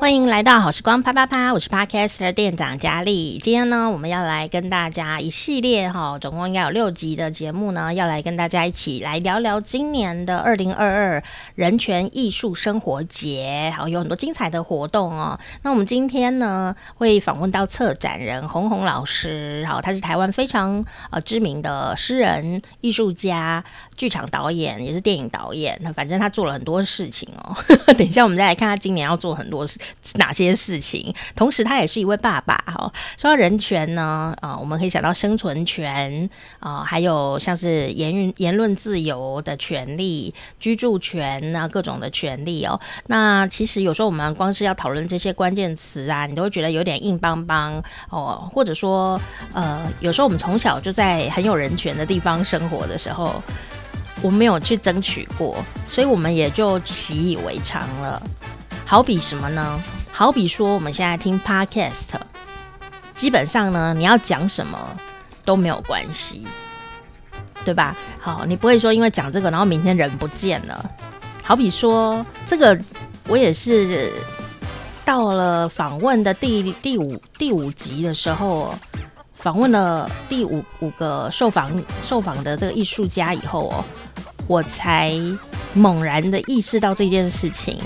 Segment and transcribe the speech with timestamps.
[0.00, 3.38] 欢迎来到好时光啪啪啪，我是 Podcaster 店长佳丽。
[3.42, 15.38] 今天呢，我们要来跟大家一系列哈，总共应该有六集的节目呢，要来跟大家一起来聊聊今年的二零二二人权艺术生活节，好，有很多精彩的活动哦。
[15.62, 23.64] 那我们今天呢，会访问到策展人红红老师，好，他是台湾非常呃知名的诗人、艺术家、
[23.96, 25.78] 剧场导演，也是电影导演。
[25.80, 27.56] 那反正他做了很多事情哦。
[27.96, 29.78] 等一下，我们再来看他今年要做很多事。
[30.14, 31.14] 哪些事情？
[31.34, 32.92] 同时，他也是一位爸爸哈。
[33.18, 36.28] 说到人权呢，啊，我们可以想到生存权
[36.60, 42.78] 啊，还有像是言论言论自由的权利、居住权啊，各种的权利哦。
[43.06, 49.20] 那其实有时候我们光是要讨论这些关键词啊，你都会觉得有点硬邦邦哦，或者说
[49.52, 53.42] 呃，有时候我们从小就在很有人权的地方生活的时候，
[54.22, 58.22] 我们没有去争取过，所以我们也就习以为常了。
[58.86, 59.82] 好比什么呢？
[60.12, 62.04] 好比说，我们现在听 Podcast，
[63.16, 64.78] 基本上呢，你要讲什么
[65.44, 66.46] 都没有关系，
[67.64, 67.96] 对吧？
[68.20, 70.90] 好，你不会说因为讲这个，然后明天人不见了。
[71.42, 72.78] 好比说，这个
[73.26, 74.12] 我也是
[75.04, 78.74] 到了访问的第第五第五集的时候，
[79.34, 81.70] 访问了第五五个受访
[82.06, 83.84] 受访的这个艺术家以后哦，
[84.46, 85.18] 我才
[85.72, 87.76] 猛然的意识到这件事情。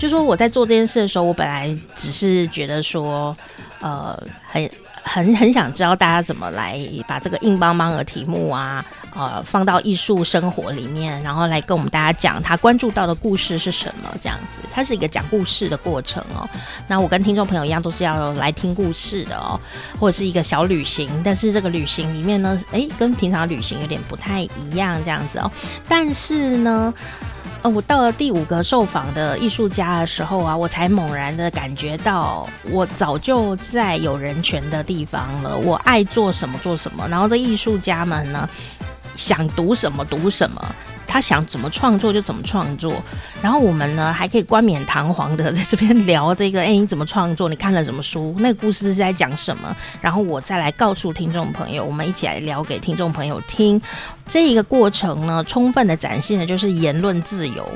[0.00, 3.36] 就说我在做这件事的时候，我本来只是觉得说，
[3.80, 4.70] 呃，很
[5.02, 8.82] 很很想知道大家怎么来把这个硬邦邦的题目啊，
[9.14, 16.48] 呃，放到艺术生活里面，然后来跟我们大家讲他关注到的故事是什么，这样子，它是一个讲故事的过程哦。
[16.88, 19.60] 那我跟听众朋友一样，都是要来听故事的哦，
[20.00, 25.52] 或者是一个小旅行，但是这个旅行里面呢，诶，跟平常旅行有点不太一样，这样子哦。
[25.86, 26.94] 但是呢。
[27.62, 35.56] 呃，我到了第五个受访的艺术家的时候啊，我才猛然的感觉到，我早就在有人权的地方了。
[35.58, 38.48] 我爱做什么做什么，然后这艺术家们呢，
[39.14, 40.74] 想读什么读什么。
[41.12, 43.02] 他想怎么创作就怎么创作，
[43.42, 47.48] 然后我们呢还可以冠冕堂皇的在这边聊这个， 哎，你怎么创作？
[47.48, 48.32] 你看了什么书？
[48.38, 49.76] 那个故事是在讲什么？
[50.00, 53.82] 然后我再来告诉听众朋友，我们一起来聊给听众朋友听。
[54.28, 57.68] 这一个过程呢，充分的展现的就是言论自由，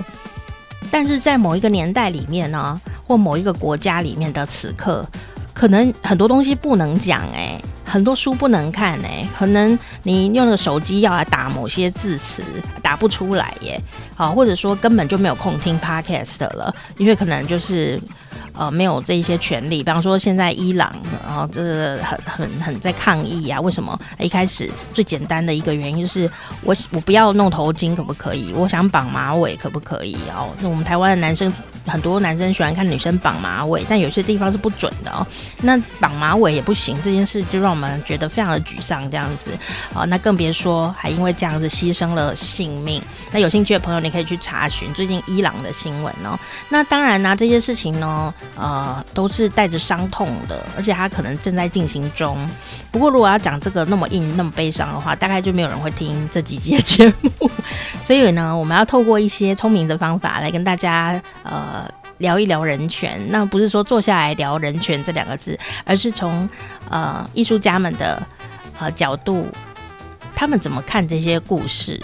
[0.88, 5.04] 但是在某一个年代里面呢，或某一个国家里面的此刻，
[5.52, 7.60] 可能很多东西不能讲，哎。
[7.84, 12.42] 很多书不能看哎、可能你用那个手机要来打某些字词，
[12.82, 13.80] 打不出来耶。
[14.16, 18.00] 好，或者说根本就没有空听 podcast 了，因为可能就是
[18.52, 19.82] 呃没有这一些权利。
[19.82, 20.92] 比方说现在伊朗，
[21.26, 23.98] 然后这个很很很在抗议啊，为什么？
[24.18, 26.30] 一开始最简单的一个原因就是
[26.62, 28.52] 我我不要弄头巾可不可以？
[28.54, 30.16] 我想绑马尾可不可以？
[30.34, 31.52] 哦，那我们台湾的男生。
[31.86, 35.26] 很多男生喜欢看女生绑马尾，但有些地方是不准的哦。
[35.62, 39.04] 那绑马尾也不行，这件事就让我们觉得非常的沮丧。
[39.10, 39.50] 这样子，
[39.92, 43.02] 哦，那更别说还因为这样子牺牲了性命。
[43.30, 46.38] 那有兴趣的朋友，你可以去查询最近伊朗的新闻哦。
[46.68, 52.38] 那当然呢，这些事情呢，呃，都是带着伤痛的，而且它可能正在进行中。
[52.90, 57.50] 不过，如果要讲这个那么硬、那么悲伤的话，大概就没有人会听这几集的节目。
[58.02, 61.73] 所以呢，我们要透过一些聪明的方法来跟大家，呃。
[62.24, 66.48] 聊一聊人权，那不是说坐下来聊人权这两个字，而是从
[66.88, 68.20] 呃艺术家们的
[68.78, 69.46] 呃角度，
[70.34, 72.00] 他们怎么看这些故事，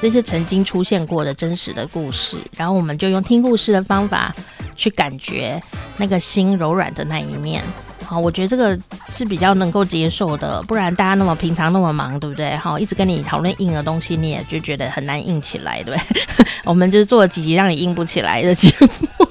[0.00, 4.32] 这些曾经出现过的真实的故事，然后我们就用听故事的方法
[4.76, 5.60] 去感觉
[5.96, 7.62] 那个心柔软的那一面。
[8.04, 8.78] 好，我觉得这个
[9.12, 12.56] 是比较能够接受的，不然大家那么平常那么忙，对不对？
[12.56, 16.46] 好，一直跟你讨论硬的东西，你也就觉得很难硬起来，对不对？
[16.64, 19.27] 我们就是做了几集让你硬不起来的节目，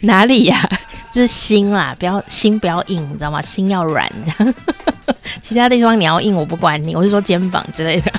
[0.00, 0.68] 哪里呀？
[1.12, 3.42] 就是心啦，不要心不要硬，你知道吗？
[3.42, 4.08] 心要软，
[5.42, 8.12] 其他地方你要硬，我不管你，我是说肩膀之类的。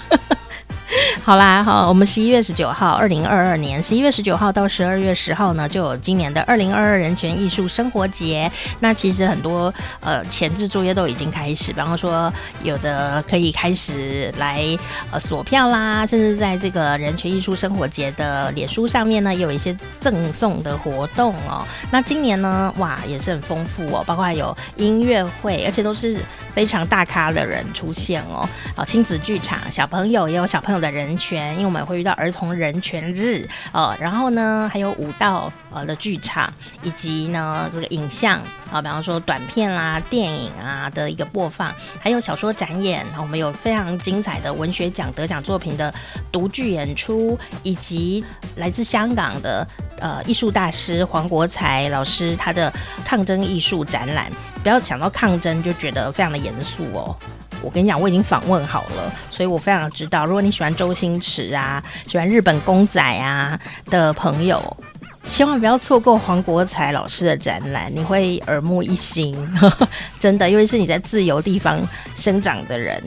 [1.24, 8.52] 好啦，好，我们十一月十九号，二零二二年十一月十九号到十二月十号呢，就有今年的二零二二人权艺术生活节。
[8.80, 12.32] 那其实很多呃前置作业都已经开始，比方说
[12.64, 14.66] 有的可以开始来
[15.12, 21.66] 呃锁票啦，甚至在这个人权艺术生活节的脸书上面呢，也有一些赠送的活动哦。
[21.92, 26.18] 那今年呢，哇，也是很丰富哦，包括有音乐会，而且都是
[26.54, 28.48] 非常大咖的人出现哦。
[28.76, 31.12] 啊，亲子剧场，小朋友也有小朋友的人。
[31.22, 33.96] 权，因为我们会遇到儿童人权日哦。
[34.00, 36.52] 然后呢，还有舞蹈呃的剧场，
[36.82, 38.40] 以及呢这个影像
[38.72, 43.06] 啊，比方说短片啦、电影啊的一个播放，还有小说展演。
[43.20, 45.94] 我们有非常精彩的文学奖得奖作品的
[46.32, 48.26] 独剧演出，以及
[48.56, 49.68] 来自香港的
[50.00, 52.74] 呃艺术大师黄国才老师他的
[53.06, 54.32] 抗争艺术展览。
[54.64, 57.16] 不要想到抗争就觉得非常的严肃哦。
[57.62, 63.60] 我跟你讲，我已经访问好了，所以我非常知道，如果你喜欢周星驰啊，喜欢日本公仔啊
[63.90, 64.78] 的朋友，
[65.24, 69.36] 千万不要错过黄国才老师的展览，你会耳目一新，
[70.20, 71.80] 真的，因为是你在自由地方
[72.16, 73.04] 生长的人。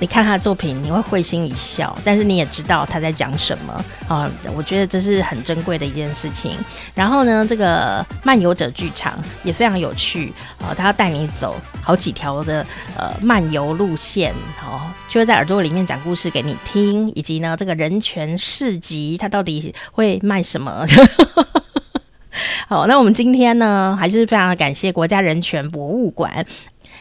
[0.00, 4.30] 你看他的作品，你会会心一笑，但是你也知道他在讲什么啊？
[4.54, 6.56] 我觉得这是很珍贵的一件事情。
[6.94, 12.64] 然后呢，这个漫游者剧场也非常有趣啊，他要带你走好几条的
[12.96, 14.32] 呃漫游路线，
[14.64, 20.86] 哦，就会在耳朵里面讲故事给你听，以及呢这个人权市集，它到底会卖什么？
[22.68, 26.46] 好，那我们今天呢还是非常的感谢国家人权博物馆。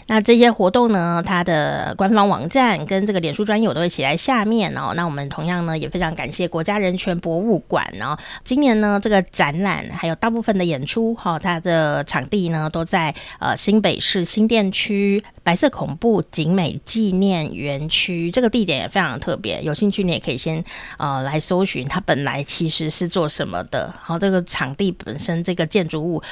[0.08, 4.94] 那这些活动呢，它的官方网站跟这个脸书专页我都会写在下面哦。
[4.96, 8.18] 那我们同样呢，也非常感谢国家人权博物馆哦。
[8.44, 18.32] 今年呢，这个展览还有大部分的演出哈、它的场地呢都在呃新北市新店区白色恐怖景美纪念园区。
[18.32, 20.64] 这个地点也非常特别，有兴趣你也可以先
[20.98, 23.94] 呃来搜寻它本来其实是做什么的。
[23.98, 26.24] 然后这个场地本身这个建筑物。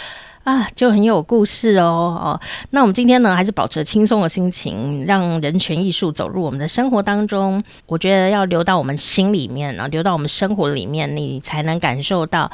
[0.45, 2.39] 啊，就很有故事哦哦。
[2.69, 7.63] 那我们今天呢，还是保持轻松的心情，让人权艺术走入我们的生活当中。
[7.87, 12.49] 我觉得要留到我们心里面，然后留到我们生活里面，你才能感受到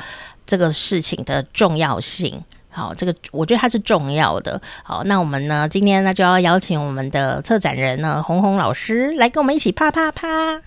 [0.46, 2.42] 这个事情的重要性。
[2.70, 4.62] 好，这个我觉得它是重要的。
[4.86, 10.62] 好，那我们呢，今天呢就要邀请我们的策展人呢，红红老师来跟我们一起啪啪啪。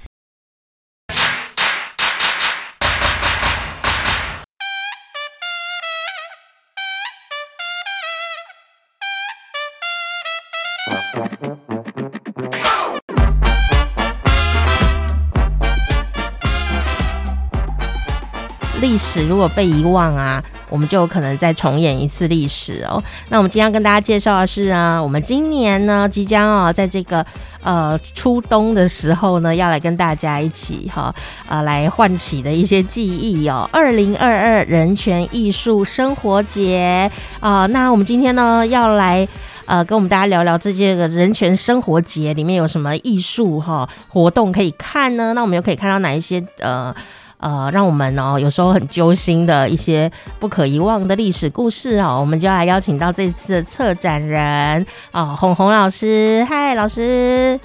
[18.80, 23.02] 历史如果被遗忘啊，我们就有可能再重演一次历史哦。
[23.30, 27.24] 那我们今天要跟大家介绍的是啊，我们今年呢即将啊，在这个
[27.62, 31.14] 呃初冬的时候呢，要来跟大家一起哈
[31.48, 33.66] 呃来唤起的一些记忆哦。
[33.72, 37.10] 二零二二人权艺术生活节
[37.40, 39.26] 啊，那我们今天呢要来
[39.66, 45.32] 呃跟我们大家聊聊这些个人权生活节里面有什么艺术哈活动可以看呢？
[45.34, 46.94] 那我们又可以看到哪一些呃？
[47.38, 57.60] 呃，让我们哦，有时候很揪心的一些不可遗忘的历史故事哦，我们就来邀请到这次的策展人哦，红红老师，嗨，老师，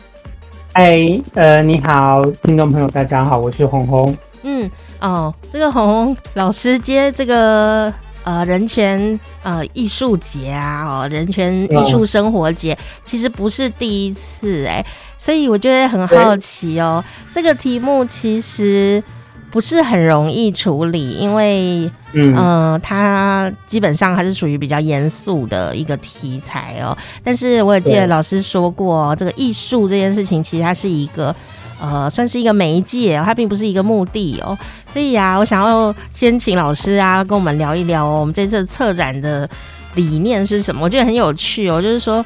[0.74, 4.18] 嗨，呃，你好，听众朋友，大家好，我是红红。
[4.44, 4.69] 嗯，
[5.00, 7.94] 哦，这个红红老师接这个
[8.24, 14.86] 呃人权呃艺术节啊，哦，人权艺术生活节，其实不是第一次哎，
[15.18, 19.04] 所以我觉得很好奇哦，这个题目其实。
[19.51, 26.95] 不是很容易处理，因为，嗯、呃，它基本上还是属于比较严肃的一个题材哦。
[27.24, 31.36] 但是我也记得老师说过，哦这个艺术这件事情其实它是一个，
[31.81, 34.56] 呃，算是一个媒介，它并不是一个目的哦。
[34.92, 39.50] 所以啊，我想要先请老师啊跟我们聊一聊哦，我们这次策展的
[39.96, 40.84] 理念是什么？
[40.84, 42.26] 我觉得很有趣哦，就是说，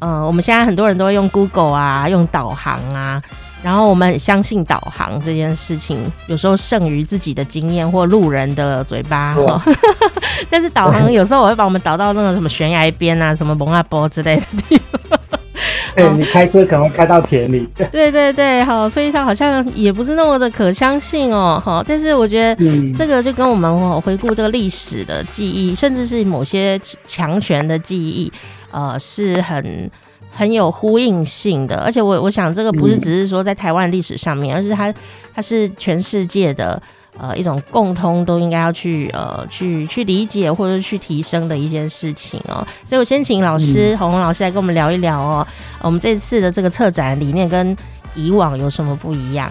[0.00, 3.22] 呃，我们现在很多人都会用 Google 啊，用导航啊。
[3.62, 9.34] 然后我们很相信导航这件事情，有时候胜于自己的经验或路人的嘴巴。
[10.50, 14.78] 但是导航有时候我会把我们导到那个什么悬崖边啊，什么蒙阿波之类的地
[15.08, 15.18] 方。
[15.94, 17.68] 对， 你开车可能开到田里。
[17.92, 21.60] 对对对，好，所以他好像也不是那么的可相信哦。
[21.64, 22.56] 好，但是我觉得
[22.96, 28.32] 这个就跟我们回顾这个历史的记忆，甚至是某些强权的记忆，
[28.70, 29.90] 呃，是很。
[30.36, 34.92] 很有呼应性的，而且我我想这个不是只是说在台湾历史上面，嗯、而是它
[35.32, 36.82] 它是全世界的
[37.18, 42.66] 呃一种共通都应该要去呃去去理解或者去提升的一件事情哦。
[42.84, 45.46] 所以我先请老师鸿鸿、嗯、老师来跟我们聊一聊哦，
[45.80, 47.76] 我们这次的这个策展理念跟
[48.14, 49.50] 以往有什么不一样？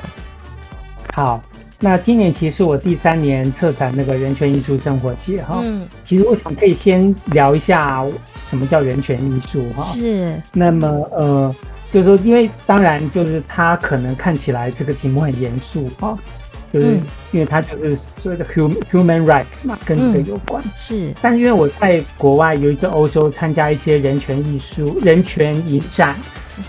[1.14, 1.44] 好。
[1.80, 8.06] 那今年其实是我第三年策展那个人权艺术生活节哈，嗯，其实我想可以先聊一下
[8.38, 10.42] 什么叫人权艺术哈，是。
[10.54, 11.54] 那么呃，
[11.92, 16.18] 就是说，因为当然就是它可能看起来这个题目很严肃哈，
[16.74, 17.00] 就是
[17.32, 21.14] 因为它就是所谓的 human human rights 嘛，跟这个有关，是。
[21.22, 26.16] 但是因为我在国外有一次欧洲参加一些人权艺术、人权影展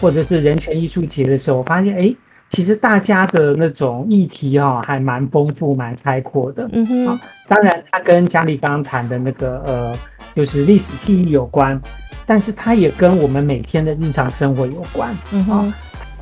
[0.01, 2.15] 或者是人权艺术节的时候，我发现哎。
[2.51, 6.69] 其实大家的那种议题哈、哦，还蛮丰富、蛮开阔的。
[6.73, 9.99] 嗯哼、啊，当然它跟佳丽刚刚谈的那个呃，
[10.37, 11.81] 就是历史记忆有关，
[12.27, 15.13] 但是它也跟我们每天的日常生活有关。
[15.33, 15.75] 嗯哼，啊、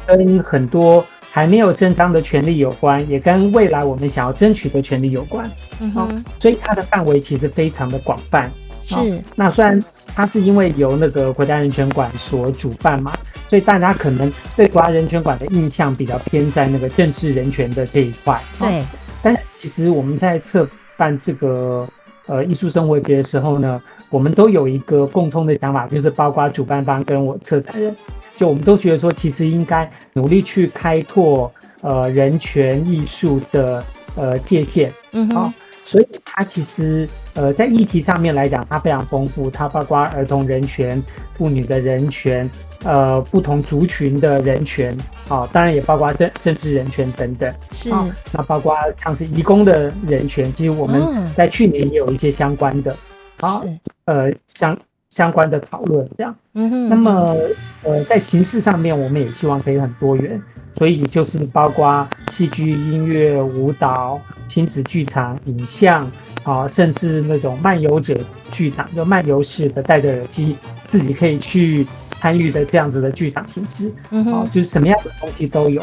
[0.07, 5.45] 跟很多还没有伸张的权利有关，也跟未来我们想要争取的权利有关。
[5.81, 8.51] 嗯哼，啊、所以它的范围其实非常的广泛。
[8.87, 9.03] 是、啊，
[9.35, 9.83] 那虽然。
[10.15, 13.11] 它是因为由那个国家人权馆所主办嘛，
[13.49, 18.39] 所以大家可能对国家人权馆的印象比较偏在那个政治人权的这一块。
[18.59, 18.85] 对，
[19.23, 21.89] 但其实我们在策办这个
[22.27, 27.97] 呃艺术生活节的时候呢，我们都有一个共通的想法，就是包括主办方跟我策展人，
[28.37, 33.85] 就我们都觉得说，其实应该努力去开拓呃人权艺术的
[34.17, 34.93] 呃界限。
[35.13, 35.43] 嗯好。
[35.43, 35.53] 哦
[35.85, 39.51] 所以它其实，呃，在议题上面来讲，它非常丰富。
[39.51, 41.03] 它包括儿童人权、
[41.37, 42.51] 妇女的人权，
[42.83, 44.97] 呃，不同族群的人权，
[45.29, 47.53] 啊、哦，当然也包括政政治人权等等。
[47.73, 48.09] 是、哦。
[48.33, 48.75] 那包括
[49.05, 52.97] 像是移工的人权，其实我们在去年也有一些相关的，
[53.39, 54.79] 好、哦，呃，相
[55.13, 56.35] 相关的讨论这样。
[56.55, 56.89] 嗯哼。
[56.89, 57.37] 那么，
[57.83, 60.41] 呃，在形式上面，我们也希望可以很多元。
[60.79, 66.11] 所以就是包括戏剧、音乐、舞蹈、亲子剧场、影像
[66.45, 68.19] 啊，甚至那种漫游者
[68.51, 70.57] 剧场，就漫游式的，戴着耳机
[70.89, 71.87] 自己可以去
[72.19, 73.93] 参与的这样子的剧场形式。
[74.11, 75.83] 嗯哼，就是什么样的东西都有，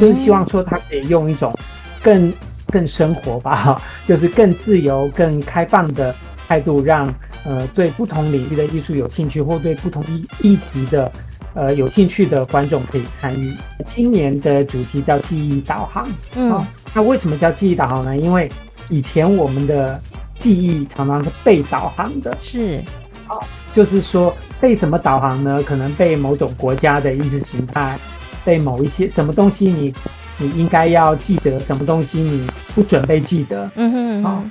[0.00, 1.54] 就是希望说它可以用一种
[2.02, 2.32] 更
[2.68, 6.12] 更生活吧， 就是更自由、更开放的
[6.48, 7.06] 态度，让
[7.44, 11.10] 呃对不同领域的艺术有兴趣或对不同议议题的。
[11.54, 13.52] 呃，有兴趣的观众可以参与。
[13.84, 16.08] 今年的主题叫记忆导航。
[16.34, 18.16] 嗯、哦，那为什么叫记忆导航呢？
[18.16, 18.50] 因为
[18.88, 20.00] 以前我们的
[20.34, 22.34] 记忆常常是被导航的。
[22.40, 22.80] 是，
[23.26, 23.44] 好、哦，
[23.74, 25.62] 就是说被什么导航呢？
[25.62, 27.98] 可能被某种国家的意识形态，
[28.46, 29.94] 被某一些什么东西你
[30.38, 33.70] 你应该要记得，什么东西你不准备记得。
[33.76, 34.44] 嗯哼，好、哦，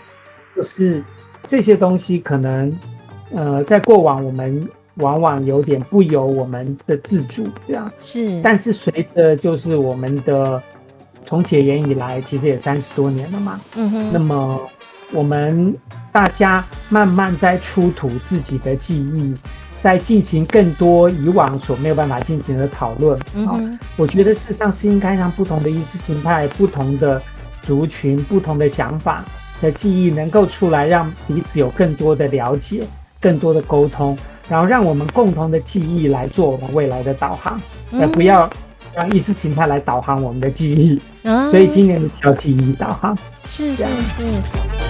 [0.56, 1.04] 就是
[1.44, 2.78] 这些东西可能，
[3.34, 4.68] 呃，在过往我们。
[4.96, 8.42] 往往有点不由我们的自主，这样是。
[8.42, 10.62] 但是随着就是我们的
[11.26, 13.60] 从解严以来，其实也三十多年了嘛。
[13.78, 14.10] 嗯哼。
[14.12, 14.60] 那么
[15.14, 15.74] 我们
[16.12, 19.34] 大家慢慢在出土自己的记忆，
[19.80, 23.18] 在进行更多以往所没有办法进行的讨论。
[23.34, 23.80] 嗯哼。
[23.96, 27.20] 我觉得事实上是应该让不同的意识形态、不同的
[27.62, 29.24] 族群、不同的想法
[29.62, 32.84] 的记忆能够出来，让彼此有更多的了解、
[33.20, 34.18] 更多的沟通。
[34.50, 37.62] 然后让我们共同的记忆来做我们未来的导航，
[37.94, 38.50] 而不要
[38.94, 41.00] 让意识形态来导航我们的记忆。
[41.24, 43.92] 嗯，所以今年的叫记忆导航，是这样。
[44.18, 44.81] 是是。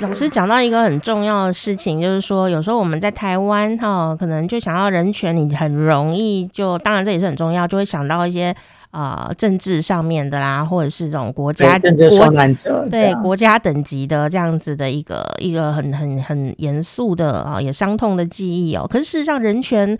[0.00, 8.54] 老师讲到一个很重要的事情，就是说有时候我们在台湾哈，可能就想要人权，你很容易就，当然这也是很重要，就会想到一些。
[8.90, 18.86] 啊、呃，政治上面的啦，或者是这种国家政治受难者，对国家等级的这样子的一个一个很很很严肃的啊，也伤痛的记忆哦。
[18.90, 19.94] 可是事实上，人权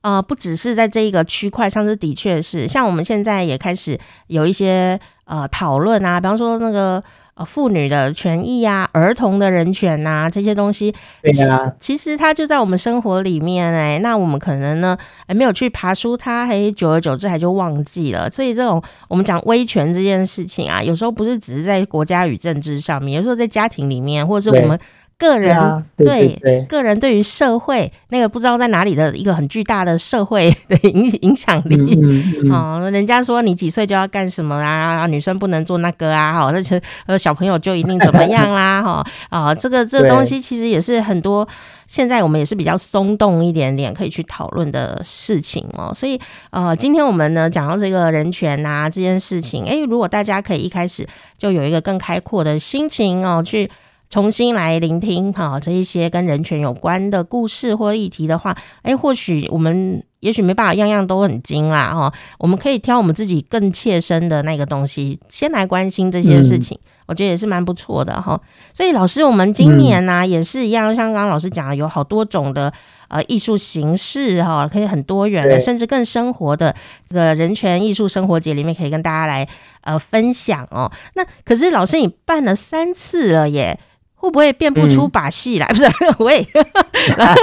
[0.00, 7.04] 啊、呃，不只是在这一个区块上，是的确是像我们现在也开始有一些呃讨论啊，比方说那个。
[7.44, 13.98] 妇女的权益啊，儿童的人权呐、啊，这些东西，对啊，其实它就在我们生活里面哎、欸。
[13.98, 18.30] 那我们可能呢，还没有去爬书它，还，久而久之还就忘记了。
[18.30, 24.78] 所以这种我们讲威权这件事情啊，有时候不是只是在国家与政治上面，有时候在家庭里面，或者是我们。
[25.20, 25.50] 个人
[25.96, 31.76] 对，啊、对，个人对于社会那个不知道在哪里的一个很巨大的社会的影影响力。
[31.76, 32.50] 啊、嗯嗯。
[32.50, 39.06] 哦，人家说你几岁就要干什么啊，女生不能做那个啊，好，那些呃小朋友就一定怎么样啦， 哈。
[39.28, 41.46] 啊，这个这个东西其实也是很多
[41.86, 46.18] 现在我们也是比较松动一点点可以去讨论的事情哦，所以
[46.50, 53.70] 呃，今天我们呢讲到这个人权啊这件事情，诶，如果大家可以一开始就有一个更开阔的心情哦去。
[54.10, 68.40] 重新来聆听哈，这一些跟人权有关的故事或议题的话，哎，或许我们也许没办法样样都很精啦哈，我们可以挑我们自己更切身的那个东西，先来关心这些事情，嗯、我觉得也是蛮不错的哈。
[68.74, 72.72] 所以老师，我们今年呢、啊嗯、也是一样，像刚刚老师讲的，有好多种的
[73.06, 76.74] 呃艺术形式哈，可以很多元的，甚至更生活的
[77.08, 79.48] 这个人权艺术生活节里面，可以跟大家来
[79.82, 80.90] 呃分享哦。
[81.14, 83.78] 那可是老师，你办了三次了耶。
[84.20, 85.66] 会不会变不出把戏来？
[85.66, 85.86] 嗯、不是，
[86.22, 86.46] 喂，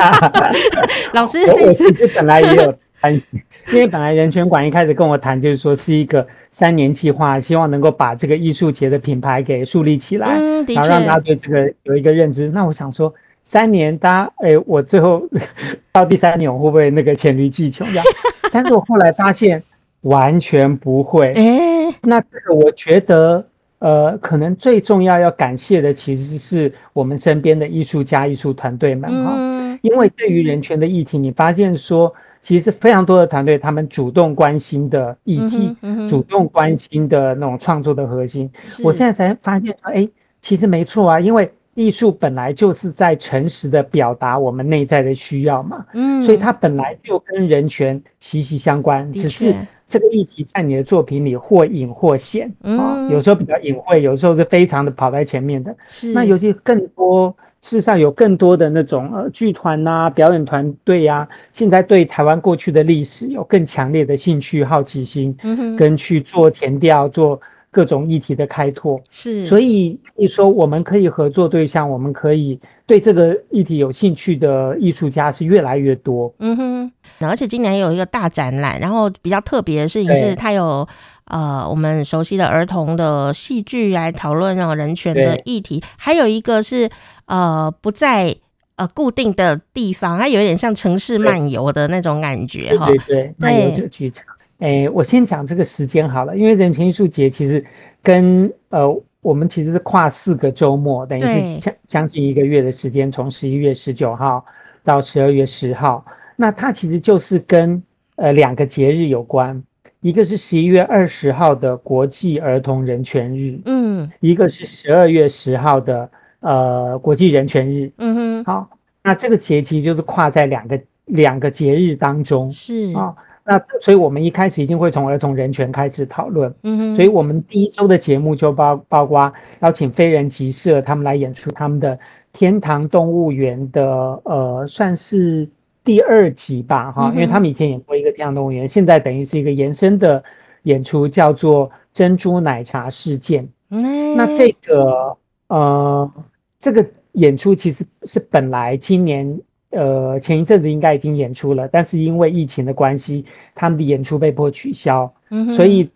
[1.12, 3.27] 老师，我其实本来也有担心，
[3.69, 12.48] 因为本来人权馆一开始跟我谈，就是说是一个三年计划，希望能够把这个艺术节的品牌给树立起来，嗯、然后让大家对这个有一个认知。
[12.50, 13.12] 那我想说，
[13.43, 15.27] 三年，大家哎，我最后
[15.91, 18.03] 到第三年，我会不会那个黔驴技穷呀？
[18.51, 19.63] 但是我后来发现
[20.01, 21.31] 完全不会。
[21.34, 23.48] 哎，那这个我觉得。
[23.79, 29.79] 呃，可能最重要要感谢的，其实是我们身边的艺术家、艺术团队们哈、嗯。
[29.84, 38.50] 因为对于人权的议题，你发现说，其实非常多的团队，他们主动关心的议题，嗯嗯、主动关心的那种创作的核心。
[38.84, 40.10] 我现在才发现说，哎，
[40.41, 45.86] 其实没错啊，因为艺术本来就是在诚实的表达我们内在的需要嘛。
[45.93, 49.53] 嗯，所以它本来就跟人权息息相关，只是。
[49.88, 52.77] 这个议题在你的作品里或隐或显啊、嗯。
[52.77, 55.75] 哦，有时候比较隐晦，有时候是非常的跑在前面的。
[55.88, 67.39] 是，那尤其更多，事实上有更多的那种呃剧团呐、啊、表演团队呀，现在对台湾过去的历史有更强烈的兴趣、好奇心，嗯，跟去做填调、做
[67.77, 69.00] 各种议题的开拓。
[69.12, 76.34] 是，所以你说我们可以合作对象，我们可以对这个议题有兴趣的艺术家是越来越多。
[76.39, 76.91] 嗯哼。
[77.19, 80.88] 而且今年有一个大展览，然后比较特别的事情是，它有
[81.25, 86.89] 呃我们熟悉的儿童的戏剧来讨论那种人权的议题，还有一个是
[87.25, 88.36] 呃不在
[88.77, 92.88] 呃固定的地方，它有一点像城市漫游的那种感觉哈。
[92.88, 94.25] 对对对，漫游者剧场。
[94.60, 97.64] 哎，我先讲这个时间好了，因为人权艺术节其实
[98.02, 104.46] 跟呃我们其实是跨四个周末，等于是将将近一个月的时间，从十一月十九号
[104.84, 106.06] 到十二月十号。
[106.36, 107.82] 那它其实就是跟
[108.16, 109.64] 呃两个节日有关，
[110.02, 116.10] 一个是十一月二十号的国际儿童人权日，嗯，一个是十二月十号的
[116.40, 118.70] 呃国际人权日，嗯哼，好，
[119.04, 123.16] 那这个节期就是跨在两个两个节日当中，是啊，
[123.48, 131.98] 那所以我们一开始一定会从儿童人权开始讨论，嗯哼，所以我们第一周的节目就包包括邀请非人集社他们来演出他们的
[132.34, 135.48] 天堂动物园的呃算是。
[135.88, 140.22] 第二集吧，哈，因为他们以前演过一个《天堂动物园》，现在等于是一个延伸的
[140.63, 143.46] 演出，叫做《珍珠奶茶事件》。
[143.70, 145.16] 嗯那这个
[145.48, 146.12] 呃，
[146.60, 149.39] 这个演出其实是本来今年
[149.77, 155.13] 呃前一阵子应该已经演出了，但是因为疫情的关系，他们的演出被迫取消。
[155.29, 155.89] 嗯所以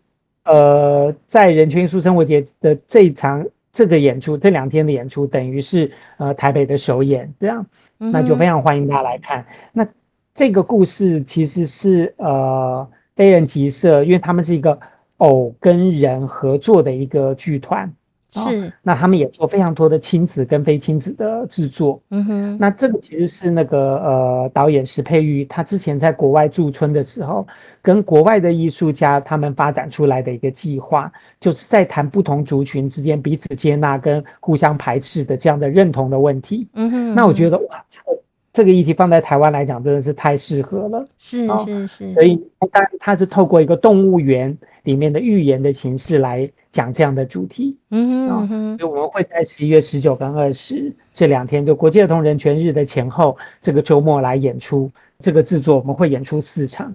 [0.43, 7.65] 呃，在人权艺术生活节的这一场这个演出，这两天的演出，等于是呃台北的首演，这样。
[7.97, 9.45] 那就非常欢迎大家来看。
[9.71, 9.87] 那
[10.33, 14.79] 这个故事其实是呃非人集社，因为他们是一个
[15.17, 17.93] 偶跟人合作的一个剧团，
[18.31, 18.71] 是、哦。
[18.81, 22.01] 那他们也做非常多的亲子跟非亲子的制作。
[22.09, 22.57] 嗯哼。
[22.59, 27.45] 那这个其实是那个呃导演石佩玉，他之前在国外驻村的时候，
[27.81, 36.67] 跟国外的艺术家他们发展出来的一个计划，就是在谈不同族群之间彼此接纳跟互相排斥的这样的认同的问题。
[36.73, 37.15] 嗯哼。
[37.15, 37.85] 那我觉得哇。
[37.89, 38.17] 这个
[38.53, 41.07] 议题放在台湾来讲，真的是太适合了。
[41.17, 42.35] 是是是，所以
[42.71, 47.77] 当然它是透过一个动物园里面的寓言的形式来讲这样的主题。
[47.91, 56.93] 嗯哼，嗯，所以我们会在十一月十九跟二十这两天，就国际儿童人权日的前后这个周末来演出这个制作，我们会演出四场。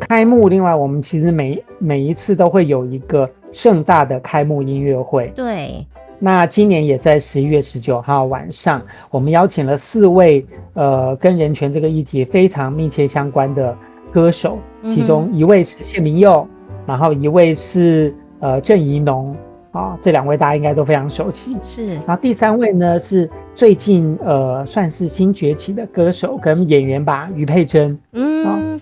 [0.00, 5.32] 开幕，另外我们其实每每一次都会有一个盛大的开幕音乐会。
[5.34, 5.86] 对，
[6.18, 13.76] 那今年也在十一月十九号晚上，我们邀请了四位呃跟人权这个议题非常密切相关的
[14.12, 16.46] 歌手，其中一位是谢明佑，
[16.86, 19.34] 然后一位是呃郑宜农
[19.72, 21.56] 啊，这两位大家应该都非常熟悉。
[21.62, 27.98] 是，然后第三位呢是最近呃算是新崛起的歌手跟演员吧，于佩珍。
[28.12, 28.80] 嗯。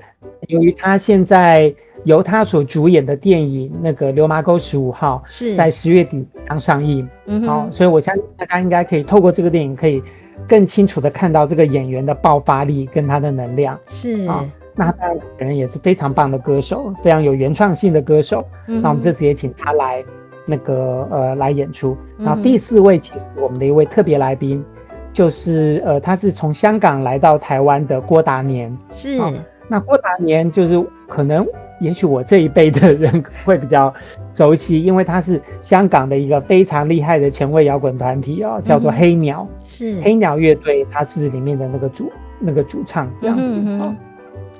[0.48, 10.02] 由于他现在由他所主演的电影《那个流麻沟十五号》是在十月底刚上映，嗯，好，所以我相信大家应该可以透过这个电影，可以
[10.46, 13.78] 更清楚的看到这个演员的爆发力跟他的能量。
[13.86, 14.44] 是啊，
[14.76, 18.44] 那他当然本人也是非常棒的歌手，非常有原创性的歌手。
[18.68, 20.04] 嗯，那我们这次也请他来
[20.44, 21.96] 那个呃来演出。
[22.18, 24.62] 然后第四位其实我们的一位特别来宾，
[25.10, 28.76] 就是呃他是从香港来到台湾的郭达年。
[28.90, 29.18] 是。
[29.66, 31.46] 那郭达年就是可能，
[31.80, 33.92] 也许我这一辈的人会比较
[34.34, 40.00] 熟悉，因为他是香港的一个非常厉害的前卫摇滚团体哦，叫做黑鸟，是。
[40.00, 43.58] 黑鸟乐队，它是里面的那个主那个主唱这样子。
[43.80, 43.96] 啊。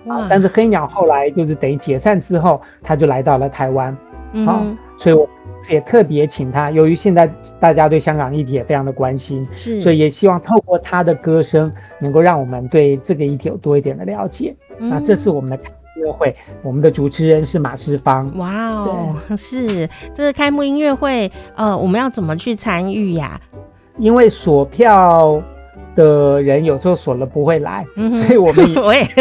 [0.07, 3.97] 啊，但是黑鸟后来就是等于解散之后，他就来到了台湾，
[4.47, 4.63] 啊，
[4.99, 5.27] 所以我
[5.71, 7.27] 也特别请他，由于现在
[7.59, 14.55] 大家对香港议题也非常的关心，是，所以也希望透过他的歌声，能够让我们对这个议题有多一点的了解。
[14.77, 15.59] 那这是我们的
[15.97, 18.31] 乐会，我们的主持人是马世芳。
[18.37, 23.41] 哇哦，是这个开幕音乐会，呃，我们要怎么去参与呀？
[23.99, 25.43] 因为锁票
[25.95, 29.07] 的人有时候锁了不会来，嗯、所以我们也 会。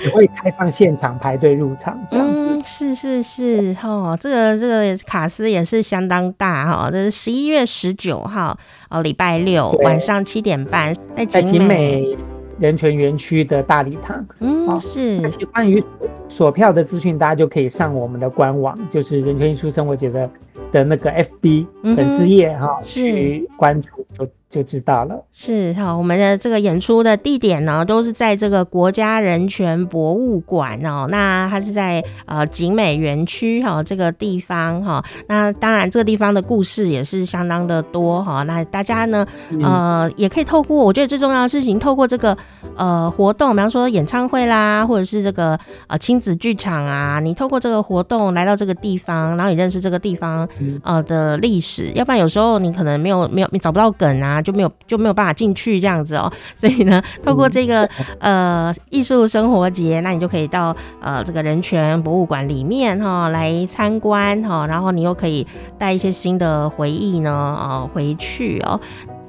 [0.00, 8.56] 也会开放现场排队入场这样子，嗯、是是是，哦，这个这个卡司也是相当大哈，这是十一月十九号
[8.90, 10.94] 哦，礼拜六晚上七点半
[11.28, 12.16] 在景美
[12.58, 15.20] 人权园区的大礼堂，嗯，是。
[15.22, 15.82] 而且关于
[16.28, 20.30] 索票的资讯，大家就可以上我们的官网，就是人权艺术生活节的
[20.72, 24.28] 的那个 FB 粉丝页哈，去关注就。
[24.50, 31.06] 就知道了，是好，我们的这个演出的地点呢，都是在这个国家人权博物馆哦。
[31.10, 35.04] 那它是在呃景美园区哈这个地方哈。
[35.26, 38.42] 那当然这个地方的故事也是相当的多哈。
[38.44, 39.26] 那大家呢
[39.62, 42.34] 呃也可以透过，我觉得最重要的事情，透过这个
[42.74, 50.48] 呃活动，比方说演唱会啦，或者是这个呃亲子剧场啊，你透过这个活动来到这个地方，然后你认识这个地方
[50.82, 51.92] 呃的历史。
[51.94, 54.37] 要不然有时候你可能没有没有你找不到梗啊。
[54.42, 57.88] 就没有就没有办法进去这样子哦，所以呢，透过这个
[58.20, 65.46] 呃艺术生活节，那你就可以到呃这个人权博物馆里面哈、哦、来参观哈、哦，然后你又可以
[65.78, 68.80] 带一些新的回忆呢哦回去哦。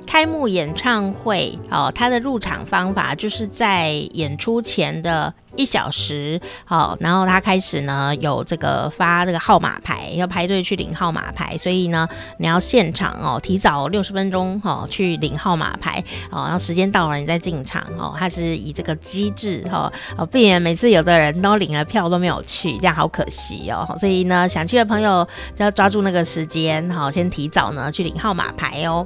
[0.10, 12.08] 开幕演唱会哦，它的入场方法就是在演出前的一小时，好，然后他开始呢有这个发这个号码牌，要排队去领号码牌，所以呢
[12.40, 29.06] 你要现场哦，提早六十分钟哦去领号码牌哦，然后时间到了你再进场哦，它是以这个机制哈哦，避免每次有的人都领了票都没有去，这样好可惜哦，所以呢想去的朋友就要抓住那个时间，好，先提早呢去领号码牌哦。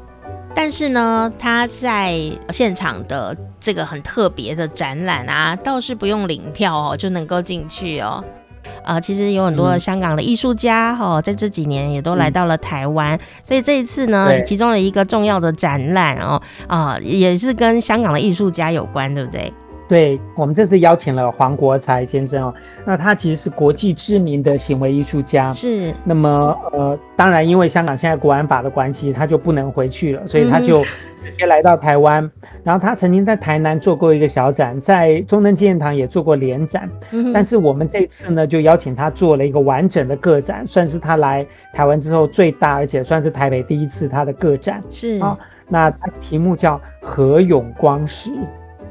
[0.55, 8.23] 但是呢，他在现场的这个很特别的展览啊，倒是不用领票哦，就能够进去哦。
[8.85, 19.51] 呃，其实有很多香港的艺术家哈、哦，在这几年也都来到了台湾，嗯、所以这一次呢，其中的一个重要的展览哦，啊、呃，也是跟香港的艺术家有关，对不对？
[19.87, 22.53] 对，我们这次邀请了黄国才先生哦，
[22.85, 25.93] 那他其实是国际知名的行为艺术家，是。
[26.03, 30.81] 那么呃，当然因为香港现在国安法的关系，他就不能回去了，所以他就
[31.19, 32.23] 直接来到台湾。
[32.23, 32.31] 嗯、
[32.63, 36.89] 然后他曾经在台南做过一个小展，在中正纪念堂也做过联展。
[37.11, 37.31] 嗯。
[37.33, 44.81] 但是我们这次呢，就邀请他做了一个完整的个展，算是他来台湾之后最大，而且算是台北第一次他的个展。
[44.89, 48.29] 是啊、哦，那他题目叫《何永光石》。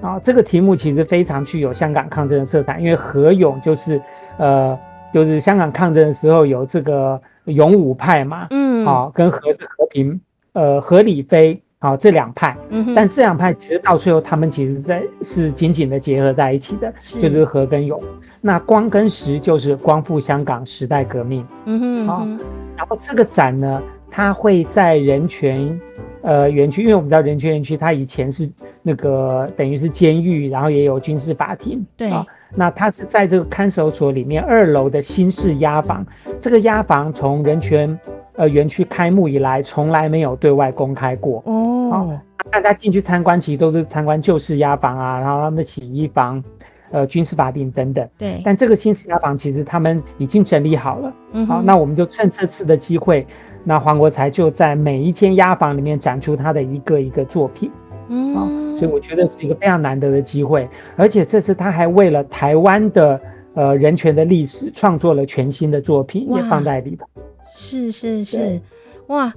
[0.03, 4.03] 啊、哦，这个题目其实非常具有香港抗争的色彩，因为何勇就是，
[4.37, 4.77] 呃，
[5.15, 10.21] 就是香港抗争的时候有这个勇武派嘛，嗯，好、哦，跟何是和平，
[10.55, 18.03] 呃，何李飞，好、哦，这两派，嗯，但这两派其实到最后他们其实在是紧紧的结合在一起的，是就是何跟勇，
[18.41, 22.39] 那光跟石就是光复香港时代革命，嗯哼，好、哦，
[22.77, 25.81] 然后这个展呢，它会在人权。
[26.25, 28.49] 呃，园区，因为我们知道人权园区，它以前是
[28.83, 31.85] 那个等于是监狱，然后也有军事法庭。
[31.97, 36.05] 对啊，那他是在这个看守所里面二楼的新式押房。
[36.39, 37.99] 这个押房从人权
[38.35, 41.43] 呃园区开幕以来，从来没有对外公开过。
[41.47, 46.43] 哦，啊、大家进去参观，其实都是参观旧式押房啊，然后他们的洗衣房、
[46.91, 48.09] 呃军事法庭等等。
[48.19, 51.13] 对，但这个新式押房其实他们已经整理好了。
[51.33, 53.27] 嗯，好，那我们就趁这次的机会。
[53.65, 57.71] 那黄国才就在每一间押房里面展出他的一个一个作品，
[58.09, 58.43] 嗯，啊，
[58.83, 63.21] 所以我觉得是一个非常难得的机会，而且这次他还为了台湾的
[63.55, 67.07] 呃人权的历史创作了全新的作品，也放在里头。
[67.55, 68.61] 是是是，
[69.07, 69.33] 哇，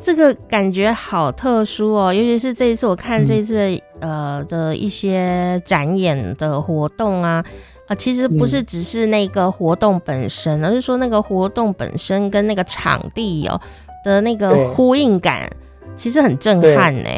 [0.00, 7.44] 这个感觉好特殊哦，尤其是这一次我看这次、嗯、呃的一些展演的活动啊。
[7.86, 13.60] 啊，其实不是只是那个活动本身，嗯，而是说那个活动本身跟那个场地哦
[14.04, 15.48] 的那个呼应感，
[15.96, 17.08] 其实很震撼呢。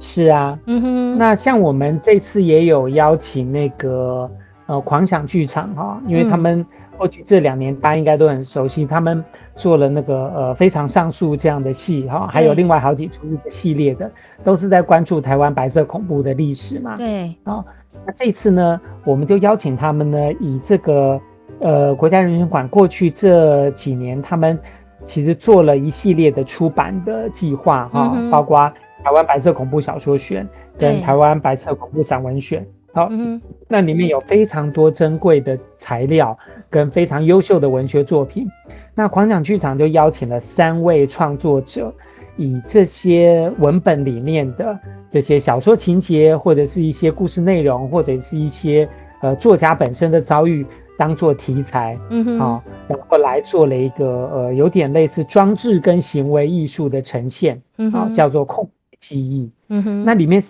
[0.00, 1.18] 是啊，嗯哼。
[1.18, 4.30] 那像我们这次也有邀请那个
[4.66, 6.64] 呃狂想剧场哈，因为他们
[6.96, 9.24] 过去这两年大家应该都很熟悉，他们
[9.56, 14.10] 做了那个呃非常上述这样的戏哈，还有另外好几出一个系列的，
[14.44, 16.96] 都是在关注台湾白色恐怖的历史嘛。
[16.96, 17.64] 对，啊。
[18.06, 21.20] 那这次呢，我们就邀请他们呢，以这个
[21.60, 24.58] 呃国家人权馆过去这几年，他们
[25.04, 28.72] 其实做了一系列的出版的计划哈、嗯，包括
[29.08, 30.46] 台湾白色恐怖小说选
[30.78, 32.66] 跟台湾白色恐怖散文选。
[32.92, 36.36] 好、嗯，那里面有非常多珍贵的材料
[36.68, 38.46] 跟非常优秀的文学作品。
[38.94, 41.90] 那狂想剧场就邀请了三位创作者。
[42.36, 48.86] 以这些文本里面的这些小说情节，或者是一些故事内容，或者是一些
[49.22, 50.64] 呃作家本身的遭遇
[50.98, 60.42] 当做题材，嗯哼，啊，然后来做了一个呃有点类似装置跟行为艺术的呈现，嗯哼，叫做空记忆，嗯哼，那里面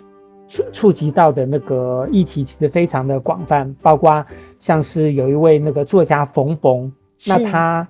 [0.47, 4.25] 触触及到的那个议题其实非常的广泛，包括
[4.57, 6.91] 像是有一位那个作家冯冯，
[7.27, 7.87] 那他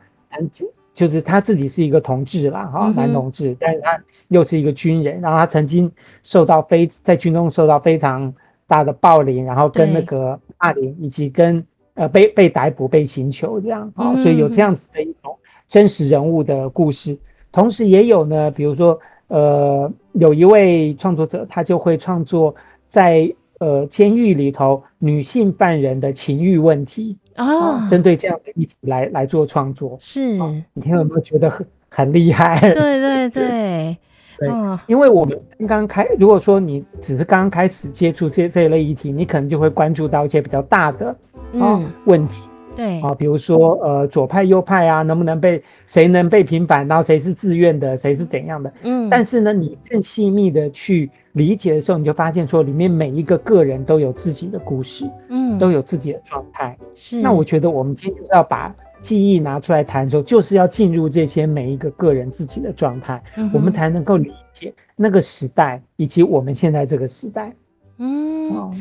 [0.93, 5.89] 就是他自己是一个同志啦，哈，男同志，但是他又是一个军人，然后他曾经
[6.23, 8.33] 受到非在军中受到非常
[8.67, 15.37] 大的暴力，然后跟那个霸凌，以及跟呃被被逮捕、被刑求这样啊，所以有这样子的一种
[15.69, 17.17] 真实人物的故事，
[17.53, 22.55] 同时也有呢，比如说呃，有一位创作者，他就会创作
[22.87, 27.17] 在呃监狱里头女性犯人的情欲问题。
[27.35, 30.33] 啊，针对这样的议题来来做创作，是，
[30.73, 32.59] 你听有没有觉得很很厉害？
[32.73, 33.97] 对对对。
[34.37, 34.49] 对，
[34.87, 41.15] 因为我们刚刚开，如果说你只是刚刚开始接触这这一类议题，你可能就会关注到一些比较大的
[41.59, 42.43] 啊问题，
[42.79, 48.73] 对啊，比如说呃左派右派啊，能不能被谁能被平反，然后谁是自愿的，谁是怎样的？
[48.83, 51.09] 嗯，但是呢，你更细密的去。
[51.33, 56.75] 理解的时候，你就发现说，里面每一个个人都有自己的故事，嗯，都有自己的状态。
[56.95, 67.55] 是，那我觉得我们今天就是要把记忆拿出来谈的时候，就是要进入这些每一个个人自己的状态，嗯，我们才能够理解那个时代以及我们现在这个时代。
[67.99, 68.73] 嗯，哦，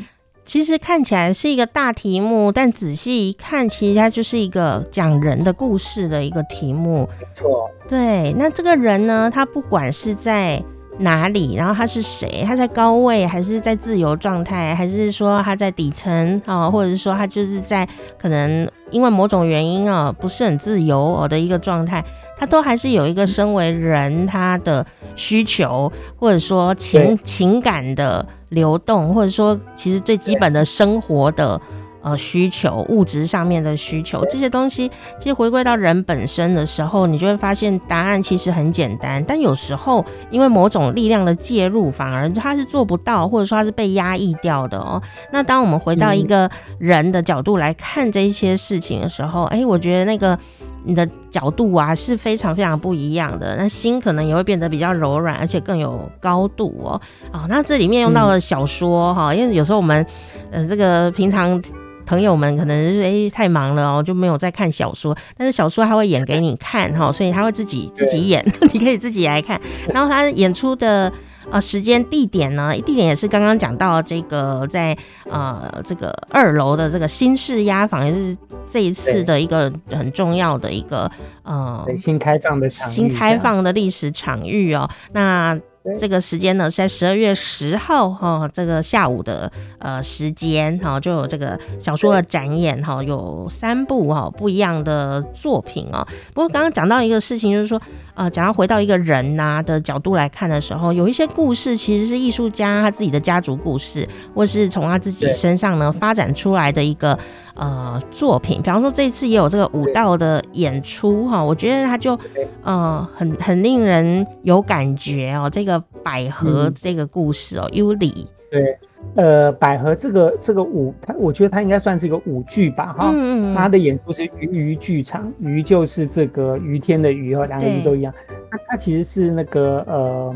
[0.49, 7.07] 其实看起来是一个大题目，但仔细一看，其实它就是一个讲人的故事的一个题目。
[7.19, 8.33] 没错，对。
[8.33, 10.59] 那这个人呢，他不管是在
[10.99, 11.55] 哪里？
[11.55, 12.43] 然后他是谁？
[12.45, 14.75] 他在高位还是在自由状态？
[14.75, 16.69] 还是说他在底层啊？
[16.69, 22.03] 或者是说他就是在可能因为某种原因啊，不是很自由哦的一个状态？
[22.37, 24.85] 他都还是有一个身为人他的
[25.15, 31.59] 需求，或者说情情感的流动，或者说其实最基本的生活的。
[32.01, 39.23] 呃，需求物质上面的需求这些东西，其实回归到人本身的时候，你就会发现答案其实很简单。
[39.27, 45.01] 但有时候因为某种力量的介入，反而他是做不到，或者说他是被压抑掉的哦。
[45.31, 50.37] 那当我们回到一个人的角度来看这些事情的时候，哎、嗯欸，我觉得那个
[50.83, 53.55] 你的角度啊是非常非常不一样的。
[53.57, 57.01] 那心可能也会变得比较柔软，而且更有高度哦。
[57.31, 60.05] 哦，那这里面用到了小说哈、嗯，因为有时候我们
[60.51, 61.61] 呃这个平常。
[62.05, 65.15] 朋友们可能是诶、欸、太忙了哦，就没有在看小说。
[65.37, 69.61] 但是小说他会演给你看哈，所以他会自己自己演， 你可以自己来看。
[69.93, 71.13] 然后他演出的
[71.51, 74.97] 呃时间地点呢，地点也是刚刚讲到这个在
[75.29, 78.37] 呃这个二楼的这个新式压房，也是
[78.69, 81.09] 这一次的一个很重要的一个
[81.43, 84.89] 呃新开放的场，新开放的历史场域哦。
[85.11, 85.59] 那
[85.97, 96.05] 这个时间呢是在十二月十号哈，这个下午的呃时间哈，就有这个小说的展演哈，有三部哈不一样的作品哦。
[96.33, 97.81] 不过刚刚讲到一个事情，就是说
[98.13, 107.17] 呃，讲到回到一个人呐、的角度来看的时候，有一些故事其实是艺术家他自己的家族故事，或是从他自己身上呢发展出来的一个
[107.55, 108.61] 呃作品。
[108.61, 112.19] 比方说这一次也有这个舞蹈的演出哈，我觉得他就
[112.63, 115.68] 呃很很令人有感觉哦，这个。
[116.01, 118.27] 百合这个故事哦，尤、嗯、里。
[118.49, 118.75] 对，
[119.13, 128.11] 呃，百合这个这个舞，它我觉得它应该算是一个舞剧吧，哈，嗯嗯，它的演出是鱼鱼剧场，鱼就是这个于天的鱼哦，两个鱼都一样。
[128.49, 130.35] 它它其实是那个呃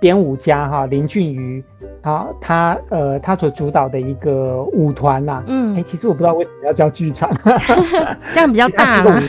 [0.00, 1.62] 编舞家哈林俊瑜，
[2.02, 7.30] 啊，他呃他所主导的一个舞团呐，嗯，哎、欸，其实我不知道为什么要叫剧场，
[8.32, 9.20] 这样比较大嘛，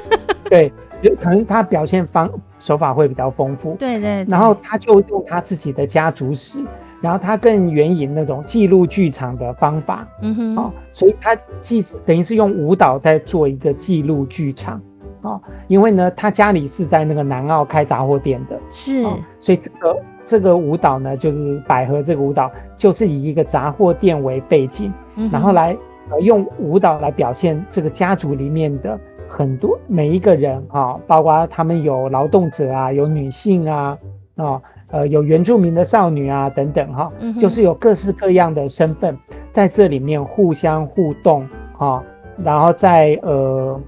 [0.48, 0.72] 对。
[1.02, 6.62] 就可能他表现方手法会比较丰富，对，对对，然后他就用他自己的家族史，
[7.00, 14.74] 然后他更援引那种记录剧场的方法，嗯哼，啊、哦，所以他既等于是用舞蹈在做一个记录剧场，
[15.22, 25.76] 啊、哦，因为呢，他家里是在那个南澳开杂货店的，是，哦、所以这个这个舞蹈呢，就是百合这个舞蹈，就是以一个杂货店为背景，嗯、然后来
[26.10, 28.98] 呃用舞蹈来表现这个家族里面的。
[29.32, 33.96] 很多每一个人啊，包括他们有劳动者啊，有女性啊，
[34.34, 39.16] 啊，呃，有原住民的少女啊等等哈、嗯，就是有各式各样的身份
[39.52, 42.02] 在这里面互相互动哈，
[42.42, 43.80] 然后在呃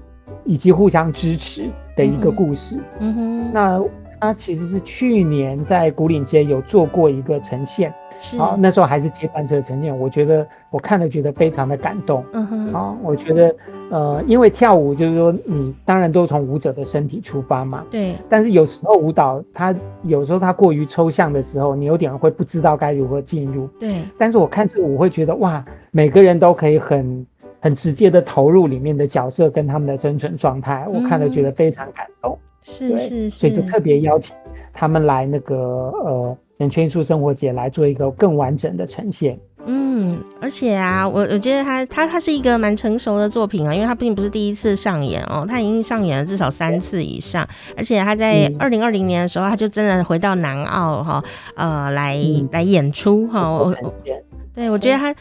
[0.45, 2.77] 以及互相支持的一个故事。
[2.99, 3.83] 嗯哼，那
[4.23, 7.93] 他其实是去年在古岭街有做过一个呈现。
[8.37, 12.23] 好，那时候还是接班车的呈现，我觉得我看了觉得非常的感动。
[12.31, 13.53] 嗯哼，好，我觉得
[13.91, 17.83] 呃，因为跳舞就是说你当然都从舞者的身体出发嘛。
[17.91, 18.15] 对。
[18.29, 23.67] 但是有时候舞蹈它有时候它过于抽象的时候，你有点会不知道该如何进入。
[23.77, 24.03] 对。
[24.17, 27.27] 但是我看这个舞会觉得哇，每个人都可以很
[27.63, 32.37] 很直接的投入里面的角色跟他们的生存状态，我看了觉得非常感动。
[32.61, 34.35] 是是是，所以就特别邀请
[34.73, 39.39] 他们来那个呃人权艺术生活节来做一个更完整的呈现。
[39.65, 47.47] 嗯，而且啊，我我觉得他他他是一个蛮成熟的作品啊，因为他并不是第一次上演哦，他已经上演了至少三次以上，
[47.77, 51.23] 而且他在二零二零年的时候，他就真的回到南澳哈，
[51.55, 53.49] 呃，来、嗯、来演出哈。
[53.49, 53.73] 我
[54.53, 55.15] 对我觉得他。